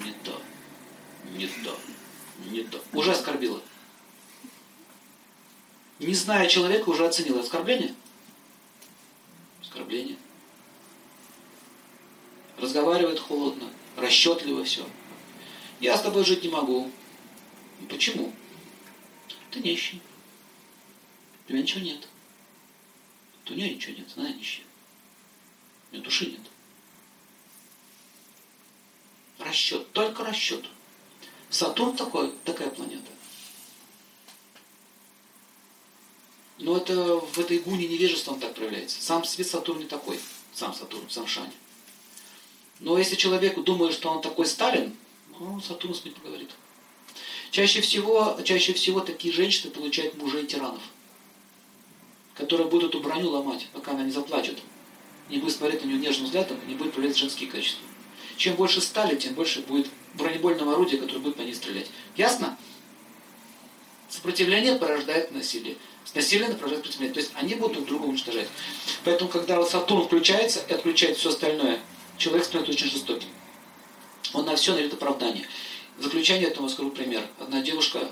Не 0.04 0.12
то, 0.24 0.42
не 1.32 1.46
то, 1.46 1.78
не 2.50 2.62
то. 2.64 2.82
Уже 2.92 3.12
оскорбила. 3.12 3.62
Не 5.98 6.14
зная 6.14 6.48
человека, 6.48 6.88
уже 6.88 7.06
оценила 7.06 7.40
оскорбление. 7.40 7.94
Оскорбление. 9.62 10.16
Разговаривает 12.58 13.20
холодно, 13.20 13.70
расчетливо 13.96 14.64
все. 14.64 14.84
Я 15.80 15.96
с 15.96 16.02
тобой 16.02 16.24
жить 16.24 16.42
не 16.42 16.48
могу. 16.48 16.90
Почему? 17.88 18.32
Ты 19.50 19.60
нищий. 19.60 20.02
У 21.44 21.48
тебя 21.48 21.62
ничего 21.62 21.80
нет. 21.80 22.08
У 23.48 23.54
нее 23.54 23.74
ничего 23.74 23.96
нет, 23.96 24.08
она 24.16 24.30
нищая. 24.30 24.66
У 25.90 25.94
нее 25.94 26.04
души 26.04 26.26
нет. 26.26 26.40
Расчет, 29.38 29.90
только 29.92 30.24
расчет. 30.24 30.66
Сатурн 31.48 31.96
такой, 31.96 32.32
такая 32.44 32.68
планета. 32.68 33.10
Но 36.58 36.76
это 36.76 37.18
в 37.20 37.38
этой 37.38 37.60
гуне 37.60 37.86
невежества 37.86 38.32
он 38.32 38.40
так 38.40 38.54
проявляется. 38.54 39.00
Сам 39.00 39.24
свет 39.24 39.46
Сатурн 39.46 39.78
не 39.78 39.86
такой. 39.86 40.20
Сам 40.52 40.74
Сатурн, 40.74 41.08
сам 41.08 41.26
Шань. 41.26 41.52
Но 42.80 42.98
если 42.98 43.16
человек 43.16 43.58
думает, 43.62 43.92
что 43.92 44.10
он 44.10 44.22
такой 44.22 44.46
Сталин, 44.46 44.94
ну, 45.38 45.60
Сатурн 45.60 45.94
с 45.94 46.04
ним 46.04 46.14
поговорит. 46.14 46.50
Чаще 47.50 47.80
всего, 47.80 48.38
чаще 48.44 48.72
всего 48.72 49.00
такие 49.00 49.32
женщины 49.32 49.70
получают 49.70 50.16
мужей 50.16 50.46
тиранов, 50.46 50.82
которые 52.34 52.68
будут 52.68 52.90
эту 52.90 53.00
броню 53.00 53.30
ломать, 53.30 53.68
пока 53.72 53.92
она 53.92 54.02
не 54.04 54.10
заплачет. 54.10 54.58
Не 55.30 55.38
будет 55.38 55.56
смотреть 55.56 55.82
на 55.82 55.88
нее 55.88 55.98
нежным 55.98 56.26
взглядом, 56.26 56.58
не 56.66 56.74
будет 56.74 56.92
проявлять 56.92 57.16
женские 57.16 57.50
качества. 57.50 57.86
Чем 58.36 58.54
больше 58.54 58.80
стали, 58.80 59.16
тем 59.16 59.34
больше 59.34 59.60
будет 59.60 59.88
бронебойного 60.14 60.74
орудия, 60.74 60.96
которое 60.98 61.20
будет 61.20 61.36
по 61.36 61.42
ней 61.42 61.54
стрелять. 61.54 61.86
Ясно? 62.16 62.56
Сопротивление 64.08 64.76
порождает 64.76 65.32
насилие. 65.32 65.76
Насилие 66.14 66.48
порождает 66.50 66.84
сопротивление. 66.84 67.14
То 67.14 67.20
есть 67.20 67.32
они 67.34 67.54
будут 67.56 67.74
друг 67.74 67.86
друга 67.88 68.04
уничтожать. 68.04 68.48
Поэтому, 69.04 69.28
когда 69.28 69.62
Сатурн 69.64 70.06
включается 70.06 70.60
и 70.68 70.72
отключает 70.72 71.18
все 71.18 71.30
остальное, 71.30 71.80
человек 72.18 72.44
становится 72.44 72.72
очень 72.72 72.90
жестоким. 72.90 73.28
Он 74.34 74.44
на 74.44 74.56
все 74.56 74.74
найдет 74.74 74.94
оправдание. 74.94 75.46
В 75.96 76.02
заключение 76.02 76.48
этому 76.48 76.68
скажу 76.68 76.90
пример. 76.90 77.26
Одна 77.38 77.62
девушка, 77.62 78.08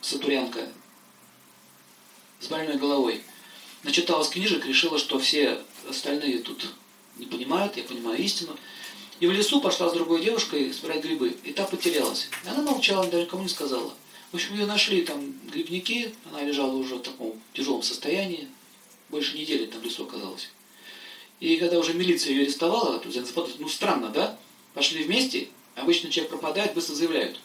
сатурянка, 0.00 0.68
с 2.40 2.46
больной 2.46 2.76
головой, 2.76 3.22
начиталась 3.82 4.28
книжек, 4.28 4.66
решила, 4.66 4.98
что 4.98 5.18
все 5.18 5.62
остальные 5.88 6.38
тут 6.40 6.66
не 7.16 7.26
понимают, 7.26 7.76
я 7.76 7.84
понимаю 7.84 8.18
истину. 8.18 8.56
И 9.20 9.26
в 9.26 9.32
лесу 9.32 9.60
пошла 9.60 9.90
с 9.90 9.92
другой 9.92 10.22
девушкой 10.22 10.72
собирать 10.72 11.02
грибы. 11.02 11.36
И 11.44 11.52
та 11.52 11.64
потерялась. 11.64 12.28
И 12.44 12.48
она 12.48 12.62
молчала, 12.62 13.06
даже 13.06 13.24
никому 13.24 13.42
не 13.42 13.48
сказала. 13.48 13.92
В 14.32 14.36
общем, 14.36 14.54
ее 14.54 14.66
нашли 14.66 15.02
там 15.02 15.34
грибники. 15.50 16.14
Она 16.30 16.42
лежала 16.42 16.74
уже 16.74 16.96
в 16.96 17.02
таком 17.02 17.40
тяжелом 17.52 17.82
состоянии. 17.82 18.48
Больше 19.10 19.36
недели 19.36 19.66
там 19.66 19.80
в 19.80 19.84
лесу 19.84 20.04
оказалась. 20.04 20.48
И 21.40 21.56
когда 21.56 21.78
уже 21.78 21.94
милиция 21.94 22.32
ее 22.32 22.42
арестовала, 22.42 22.98
то 22.98 23.08
ну 23.58 23.68
странно, 23.68 24.10
да? 24.10 24.38
Пошли 24.74 25.02
вместе, 25.02 25.48
обычно 25.74 26.10
человек 26.10 26.30
пропадает, 26.30 26.74
быстро 26.74 26.94
заявляют. 26.94 27.40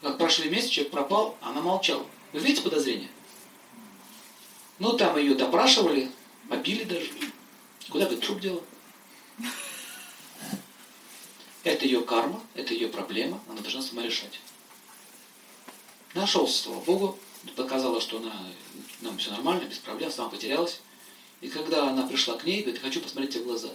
Как 0.00 0.16
прошли 0.16 0.48
вместе, 0.48 0.70
человек 0.70 0.92
пропал, 0.92 1.36
она 1.42 1.60
молчала. 1.60 2.04
Вы 2.32 2.40
видите 2.40 2.62
подозрение? 2.62 3.10
Ну, 4.78 4.94
там 4.94 5.18
ее 5.18 5.34
допрашивали, 5.34 6.10
побили 6.48 6.84
даже. 6.84 7.10
Куда 7.90 8.06
бы 8.06 8.16
труп 8.16 8.40
делал? 8.40 8.64
Это 11.62 11.84
ее 11.84 12.00
карма, 12.00 12.42
это 12.54 12.72
ее 12.72 12.88
проблема, 12.88 13.38
она 13.48 13.60
должна 13.60 13.82
сама 13.82 14.02
решать. 14.02 14.40
Нашелся, 16.14 16.62
слава 16.62 16.80
Богу, 16.80 17.18
показала, 17.54 18.00
что 18.00 18.16
она, 18.16 18.32
нам 19.02 19.18
все 19.18 19.30
нормально, 19.30 19.64
без 19.66 19.78
проблем, 19.78 20.10
сама 20.10 20.30
потерялась. 20.30 20.80
И 21.40 21.48
когда 21.48 21.88
она 21.88 22.06
пришла 22.06 22.36
к 22.36 22.44
ней, 22.44 22.62
говорит, 22.62 22.82
хочу 22.82 23.00
посмотреть 23.00 23.34
тебе 23.34 23.44
в 23.44 23.46
глаза. 23.46 23.70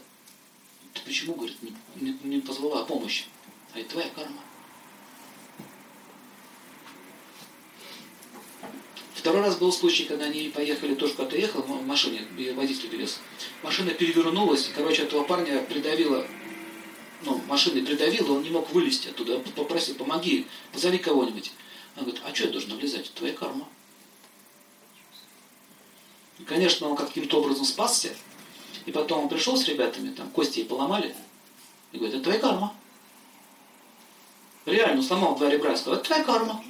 Ты 0.94 1.02
почему, 1.04 1.36
говорит, 1.36 1.58
не, 1.62 1.74
не, 1.96 2.18
не 2.24 2.42
позвала 2.42 2.82
о 2.82 2.86
помощи? 2.86 3.26
А 3.74 3.80
это 3.80 3.90
твоя 3.92 4.10
карма. 4.10 4.42
Второй 9.16 9.42
раз 9.42 9.58
был 9.58 9.74
случай, 9.74 10.06
когда 10.06 10.26
они 10.26 10.50
поехали, 10.50 10.94
тоже 10.94 11.14
куда-то 11.14 11.36
ехал 11.36 11.64
в 11.64 11.86
машине, 11.86 12.28
водитель 12.54 12.96
вез. 12.96 13.20
Машина 13.64 13.92
перевернулась, 13.92 14.70
и, 14.70 14.72
короче, 14.72 15.02
этого 15.02 15.24
парня 15.24 15.64
придавило, 15.64 16.28
ну, 17.24 17.42
машиной 17.48 17.82
придавило, 17.82 18.34
он 18.34 18.44
не 18.44 18.52
мог 18.52 18.72
вылезти 18.72 19.08
оттуда. 19.08 19.40
Попросил, 19.56 19.96
помоги, 19.96 20.46
позови 20.72 21.00
кого-нибудь. 21.00 21.52
Он 21.98 22.04
говорит, 22.04 22.22
а 22.24 22.36
что 22.36 22.46
я 22.46 22.52
должен 22.52 22.78
влезать? 22.78 23.12
Твоя 23.14 23.34
карма. 23.34 23.68
И, 26.40 26.44
конечно, 26.44 26.88
он 26.88 26.96
каким-то 26.96 27.40
образом 27.40 27.66
спасся. 27.66 28.16
И 28.86 28.92
потом 28.92 29.24
он 29.24 29.30
пришел 29.30 29.58
с 29.58 29.68
ребятами, 29.68 30.14
там 30.14 30.30
кости 30.30 30.60
ей 30.60 30.66
поломали. 30.66 31.16
И 31.92 31.98
говорит, 31.98 32.16
это 32.16 32.24
твоя 32.24 32.40
карма. 32.40 32.76
Реально 34.66 35.02
сломал 35.02 35.36
два 35.36 35.50
ребра, 35.50 35.76
сказал, 35.76 35.96
это 35.96 36.06
твоя 36.06 36.24
карма. 36.24 36.64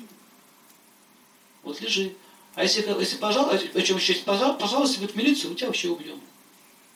Вот 1.63 1.81
лежи. 1.81 2.15
А 2.53 2.63
если, 2.63 2.87
если 2.99 3.17
пожалуйста, 3.17 3.67
о 3.77 3.81
чем 3.81 3.97
еще, 3.97 4.13
пожалуйста, 4.15 4.61
пожалуйста, 4.61 4.99
будет 4.99 5.15
милицию, 5.15 5.51
мы 5.51 5.57
тебя 5.57 5.67
вообще 5.67 5.89
убьем. 5.89 6.21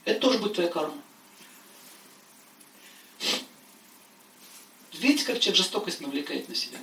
Это 0.05 0.19
тоже 0.19 0.39
будет 0.39 0.53
твоя 0.53 0.69
карма. 0.69 0.95
Видите, 4.93 5.25
как 5.25 5.39
человек 5.39 5.57
жестокость 5.57 6.01
навлекает 6.01 6.47
на 6.49 6.55
себя? 6.55 6.77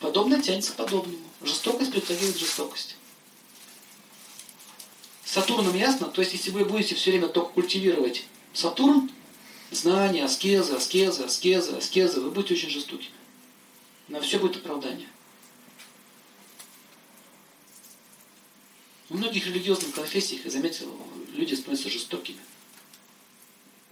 Подобное 0.00 0.40
тянется 0.40 0.72
к 0.72 0.76
подобному. 0.76 1.18
Жестокость 1.42 1.90
притягивает 1.90 2.38
жестокость. 2.38 2.96
Сатурном 5.26 5.74
ясно? 5.74 6.06
То 6.06 6.22
есть, 6.22 6.32
если 6.32 6.52
вы 6.52 6.64
будете 6.64 6.94
все 6.94 7.10
время 7.10 7.26
только 7.26 7.52
культивировать 7.52 8.24
Сатурн, 8.54 9.10
знания, 9.72 10.24
аскезы, 10.24 10.74
аскезы, 10.74 11.24
аскезы, 11.24 11.76
аскезы, 11.76 12.20
вы 12.20 12.30
будете 12.30 12.54
очень 12.54 12.70
жестоки. 12.70 13.10
На 14.06 14.20
все 14.20 14.38
будет 14.38 14.56
оправдание. 14.56 15.08
В 19.08 19.16
многих 19.16 19.46
религиозных 19.46 19.94
конфессиях, 19.94 20.44
я 20.44 20.50
заметил, 20.50 20.96
люди 21.34 21.54
становятся 21.54 21.90
жестокими. 21.90 22.38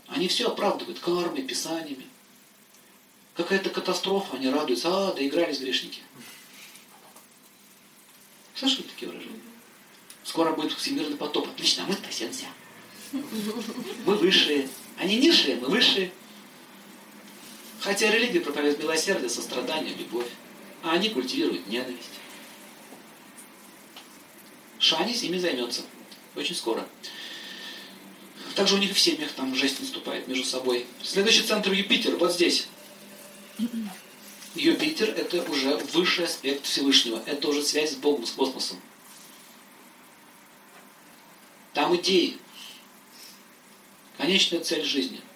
Они 0.07 0.29
все 0.29 0.47
оправдывают 0.47 1.01
кармой, 1.01 1.43
писаниями. 1.43 2.07
Какая-то 3.35 3.71
катастрофа, 3.71 4.37
они 4.37 4.49
радуются, 4.49 5.09
а, 5.09 5.13
доигрались 5.13 5.59
грешники. 5.59 6.01
Слышали 8.55 8.83
такие 8.83 9.11
выражения? 9.11 9.54
Скоро 10.25 10.53
будет 10.53 10.73
всемирный 10.73 11.17
потоп. 11.17 11.49
Отлично, 11.49 11.85
мы 11.87 11.95
спасемся. 11.95 12.47
Мы 13.13 14.17
высшие. 14.17 14.69
Они 14.99 15.17
низшие, 15.17 15.57
мы 15.57 15.69
высшие. 15.69 16.11
Хотя 17.81 18.11
религия 18.11 18.41
проповедует 18.41 18.81
милосердие, 18.81 19.29
сострадание, 19.29 19.95
любовь. 19.95 20.29
А 20.83 20.93
они 20.93 21.11
культивируют 21.11 21.67
ненависть. 21.67 22.11
Шани 24.79 25.13
ими 25.13 25.39
займется. 25.39 25.83
Очень 26.35 26.55
скоро. 26.55 26.87
Также 28.55 28.77
у 28.77 28.79
них 28.79 28.95
в 28.95 28.99
семьях 28.99 29.33
там 29.33 29.55
жесть 29.55 29.81
наступает 29.81 30.27
между 30.29 30.45
собой. 30.45 30.87
Следующий 31.03 31.43
центр 31.43 31.73
Юпитер, 31.73 32.17
вот 32.17 32.33
здесь. 32.33 32.69
Юпитер– 34.55 35.11
это 35.17 35.43
уже 35.51 35.77
высший 35.93 36.27
аспект 36.27 36.65
Всевышнего. 36.65 37.23
Это 37.27 37.49
уже 37.49 37.63
связь 37.63 37.93
с 37.93 37.97
Богом, 37.97 38.27
с 38.27 38.31
космосом. 38.31 38.79
Там 41.75 41.95
идеи. 41.97 42.39
Конечная 44.17 44.61
цель 44.61 44.85
жизни– 44.85 45.21